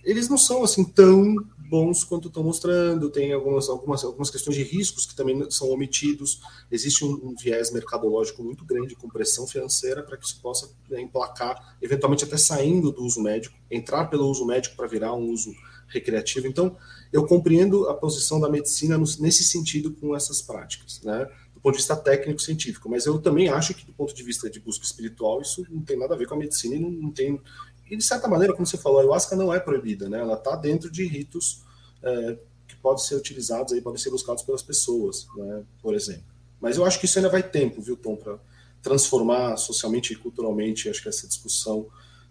eles 0.02 0.28
não 0.28 0.36
são 0.36 0.62
assim 0.62 0.84
tão 0.84 1.36
bons 1.68 2.04
quanto 2.04 2.28
estão 2.28 2.42
mostrando, 2.42 3.08
tem 3.08 3.32
algumas, 3.32 3.68
algumas, 3.68 4.04
algumas 4.04 4.30
questões 4.30 4.56
de 4.56 4.62
riscos 4.62 5.06
que 5.06 5.14
também 5.14 5.50
são 5.50 5.70
omitidos, 5.70 6.40
existe 6.70 7.04
um, 7.04 7.12
um 7.12 7.34
viés 7.34 7.72
mercadológico 7.72 8.42
muito 8.42 8.64
grande 8.64 8.94
com 8.94 9.08
pressão 9.08 9.46
financeira 9.46 10.02
para 10.02 10.16
que 10.16 10.26
isso 10.26 10.40
possa 10.42 10.70
né, 10.90 11.00
emplacar, 11.00 11.76
eventualmente 11.80 12.24
até 12.24 12.36
saindo 12.36 12.92
do 12.92 13.02
uso 13.02 13.22
médico, 13.22 13.56
entrar 13.70 14.06
pelo 14.06 14.28
uso 14.28 14.44
médico 14.44 14.76
para 14.76 14.86
virar 14.86 15.14
um 15.14 15.30
uso 15.30 15.54
recreativo. 15.94 16.46
Então, 16.46 16.76
eu 17.12 17.26
compreendo 17.26 17.88
a 17.88 17.94
posição 17.94 18.40
da 18.40 18.48
medicina 18.48 18.98
nesse 18.98 19.44
sentido 19.44 19.92
com 19.92 20.14
essas 20.14 20.42
práticas, 20.42 21.00
né? 21.02 21.26
Do 21.54 21.60
ponto 21.60 21.72
de 21.72 21.78
vista 21.78 21.96
técnico-científico, 21.96 22.90
mas 22.90 23.06
eu 23.06 23.18
também 23.18 23.48
acho 23.48 23.72
que, 23.72 23.86
do 23.86 23.92
ponto 23.92 24.14
de 24.14 24.22
vista 24.22 24.50
de 24.50 24.60
busca 24.60 24.84
espiritual, 24.84 25.40
isso 25.40 25.64
não 25.70 25.82
tem 25.82 25.98
nada 25.98 26.14
a 26.14 26.18
ver 26.18 26.26
com 26.26 26.34
a 26.34 26.38
medicina 26.38 26.74
e 26.74 26.78
não, 26.78 26.90
não 26.90 27.10
tem. 27.10 27.40
E, 27.90 27.96
de 27.96 28.04
certa 28.04 28.28
maneira, 28.28 28.52
como 28.52 28.66
você 28.66 28.76
falou, 28.76 28.98
a 28.98 29.00
ayahuasca 29.02 29.36
não 29.36 29.54
é 29.54 29.60
proibida, 29.60 30.08
né? 30.08 30.20
Ela 30.20 30.34
está 30.34 30.56
dentro 30.56 30.90
de 30.90 31.06
ritos 31.06 31.62
é, 32.02 32.38
que 32.66 32.76
podem 32.76 33.02
ser 33.02 33.14
utilizados, 33.14 33.72
aí, 33.72 33.80
podem 33.80 34.00
ser 34.00 34.10
buscados 34.10 34.42
pelas 34.42 34.62
pessoas, 34.62 35.26
né? 35.36 35.62
por 35.80 35.94
exemplo. 35.94 36.24
Mas 36.60 36.76
eu 36.76 36.84
acho 36.84 36.98
que 36.98 37.06
isso 37.06 37.18
ainda 37.18 37.28
vai 37.28 37.42
tempo, 37.42 37.80
viu, 37.80 37.96
Tom, 37.96 38.16
para 38.16 38.38
transformar 38.82 39.56
socialmente 39.56 40.12
e 40.12 40.16
culturalmente, 40.16 40.88
acho 40.88 41.02
que 41.02 41.08
essa 41.08 41.26
discussão 41.26 41.86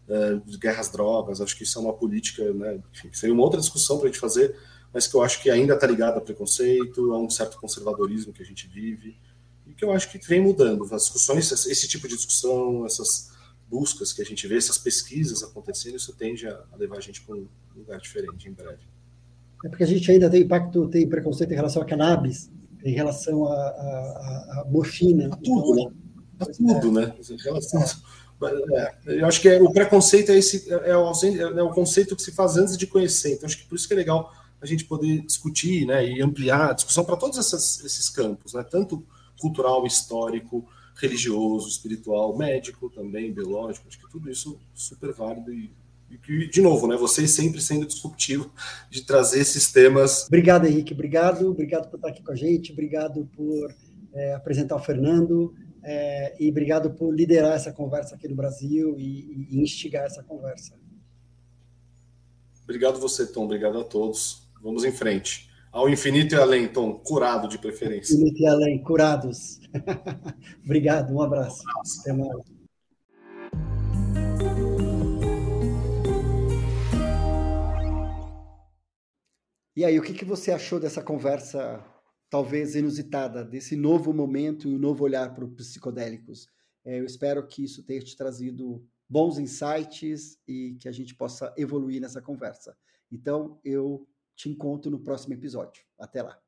é, 0.08 0.36
de 0.36 0.58
guerras 0.58 0.92
drogas, 0.92 1.42
acho 1.42 1.56
que 1.56 1.64
isso 1.64 1.78
é 1.78 1.82
uma 1.82 1.94
política, 1.94 2.54
né? 2.54 2.80
Enfim, 2.92 3.10
seria 3.14 3.34
uma 3.34 3.44
outra 3.44 3.60
discussão 3.60 3.98
para 3.98 4.08
a 4.08 4.12
gente 4.12 4.20
fazer, 4.20 4.56
mas 4.94 5.08
que 5.08 5.16
eu 5.16 5.22
acho 5.22 5.42
que 5.42 5.50
ainda 5.50 5.74
está 5.74 5.88
ligado 5.88 6.18
a 6.18 6.22
preconceito, 6.22 7.14
a 7.14 7.20
um 7.20 7.30
certo 7.30 7.58
conservadorismo 7.60 8.34
que 8.34 8.44
a 8.44 8.46
gente 8.46 8.68
vive, 8.68 9.18
e 9.66 9.74
que 9.74 9.84
eu 9.84 9.92
acho 9.92 10.12
que 10.12 10.18
vem 10.28 10.42
mudando. 10.42 10.84
As 10.94 11.04
discussões, 11.04 11.52
esse 11.52 11.88
tipo 11.88 12.08
de 12.08 12.16
discussão, 12.16 12.86
essas 12.86 13.32
buscas 13.70 14.14
que 14.14 14.22
a 14.22 14.26
gente 14.26 14.48
vê, 14.48 14.58
essas 14.58 14.78
pesquisas 14.78 15.42
acontecendo, 15.42 15.96
isso 15.96 16.14
tende 16.14 16.48
a 16.48 16.64
levar 16.78 16.98
a 16.98 17.02
gente 17.02 17.22
para 17.22 17.36
um 17.36 17.48
lugar 17.76 18.00
diferente 18.00 18.48
em 18.48 18.54
breve. 18.54 18.84
É 19.66 19.70
porque 19.70 19.84
a 19.84 19.88
gente 19.88 20.12
ainda 20.12 20.30
tem 20.30 20.42
impacto, 20.42 20.88
tem 20.90 21.08
preconceito 21.08 21.52
em 21.52 21.56
relação 21.56 21.82
a 21.82 21.86
cannabis, 21.86 22.52
em 22.84 22.94
relação 22.94 23.48
a, 23.48 23.54
a, 23.54 24.62
a 24.62 24.66
morfina. 24.70 25.28
A 25.34 25.38
tudo, 25.38 25.80
então, 25.80 25.86
né? 25.86 25.92
A 26.40 26.46
tudo, 26.46 27.00
é. 27.00 27.06
né? 27.06 27.16
Em 27.30 27.38
relação 27.42 27.82
é, 27.82 27.86
eu 29.06 29.26
acho 29.26 29.42
que 29.42 29.50
é, 29.50 29.62
o 29.62 29.72
preconceito 29.72 30.32
é 30.32 30.38
esse 30.38 30.72
é, 30.72 30.90
é 30.90 30.98
o, 30.98 31.12
é 31.60 31.64
o 31.64 31.70
conceito 31.70 32.16
que 32.16 32.22
se 32.22 32.32
faz 32.32 32.58
antes 32.58 32.78
de 32.78 32.88
conhecer. 32.88 33.34
Então 33.34 33.46
acho 33.46 33.58
que 33.58 33.66
por 33.66 33.76
isso 33.76 33.88
que 33.88 33.94
é 33.94 33.98
legal 33.98 34.34
a 34.62 34.66
gente 34.66 34.86
poder 34.86 35.22
discutir 35.22 35.86
né, 35.86 36.08
e 36.08 36.22
ampliar 36.22 36.70
a 36.70 36.74
discussão 36.74 37.04
para 37.04 37.18
todos 37.18 37.38
essas, 37.38 37.84
esses 37.84 38.10
campos, 38.10 38.54
né, 38.54 38.64
tanto 38.64 39.06
cultural, 39.40 39.86
histórico, 39.86 40.66
religioso, 40.96 41.68
espiritual, 41.68 42.38
médico 42.38 42.90
também, 42.90 43.34
biológico, 43.34 43.88
acho 43.90 44.00
que 44.00 44.10
tudo 44.10 44.32
isso 44.32 44.58
super 44.74 45.12
válido 45.12 45.52
e, 45.52 45.70
de 46.50 46.62
novo, 46.62 46.88
né, 46.88 46.96
vocês 46.96 47.32
sempre 47.32 47.60
sendo 47.60 47.86
disruptivo 47.86 48.50
de 48.90 49.04
trazer 49.04 49.40
esses 49.40 49.72
temas. 49.72 50.28
Obrigado, 50.28 50.66
Henrique, 50.66 50.94
obrigado, 50.94 51.50
obrigado 51.50 51.90
por 51.90 51.98
estar 51.98 52.10
aqui 52.10 52.24
com 52.24 52.32
a 52.32 52.36
gente, 52.36 52.72
obrigado 52.72 53.28
por 53.36 53.74
é, 54.14 54.36
apresentar 54.36 54.76
o 54.76 54.80
Fernando 54.80 55.54
é, 55.84 56.36
e 56.40 56.50
obrigado 56.50 56.92
por 56.92 57.14
liderar 57.14 57.54
essa 57.54 57.74
conversa 57.74 58.16
aqui 58.16 58.28
no 58.28 58.36
Brasil 58.36 58.96
e, 58.98 59.48
e 59.50 59.62
instigar 59.62 60.06
essa 60.06 60.24
conversa. 60.24 60.74
Obrigado 62.64 63.00
você, 63.00 63.26
Tom, 63.28 63.44
obrigado 63.44 63.78
a 63.80 63.84
todos. 63.84 64.50
Vamos 64.62 64.86
em 64.86 64.92
frente. 64.92 65.50
ao 65.72 65.90
infinito 65.90 66.36
e 66.36 66.38
além, 66.38 66.68
Tom, 66.68 66.94
curado 66.94 67.48
de 67.50 67.58
preferência. 67.58 68.14
Infinito 68.14 68.42
e 68.42 68.48
além, 68.48 68.82
curados. 68.82 69.60
Obrigado, 70.64 71.14
um 71.14 71.22
abraço. 71.22 71.62
Um 71.66 71.70
abraço. 71.72 72.02
Até 72.02 72.14
mais. 72.14 72.64
E 79.76 79.84
aí, 79.84 80.00
o 80.00 80.04
que, 80.04 80.14
que 80.14 80.24
você 80.24 80.52
achou 80.52 80.80
dessa 80.80 81.02
conversa, 81.02 81.84
talvez 82.34 82.74
inusitada, 82.74 83.46
desse 83.46 83.76
novo 83.76 84.12
momento 84.12 84.68
e 84.68 84.74
um 84.74 84.80
novo 84.80 85.04
olhar 85.04 85.36
para 85.36 85.46
os 85.46 85.54
psicodélicos? 85.54 86.48
É, 86.84 87.00
eu 87.00 87.06
espero 87.06 87.46
que 87.46 87.64
isso 87.64 87.84
tenha 87.84 88.02
te 88.02 88.18
trazido 88.18 88.84
bons 89.08 89.38
insights 89.38 90.40
e 90.48 90.76
que 90.80 90.90
a 90.90 90.92
gente 90.92 91.14
possa 91.14 91.54
evoluir 91.56 92.02
nessa 92.02 92.24
conversa. 92.24 92.76
Então, 93.12 93.60
eu 93.64 94.08
te 94.36 94.50
encontro 94.50 94.90
no 94.90 95.00
próximo 95.00 95.36
episódio. 95.36 95.84
Até 95.96 96.24
lá. 96.24 96.43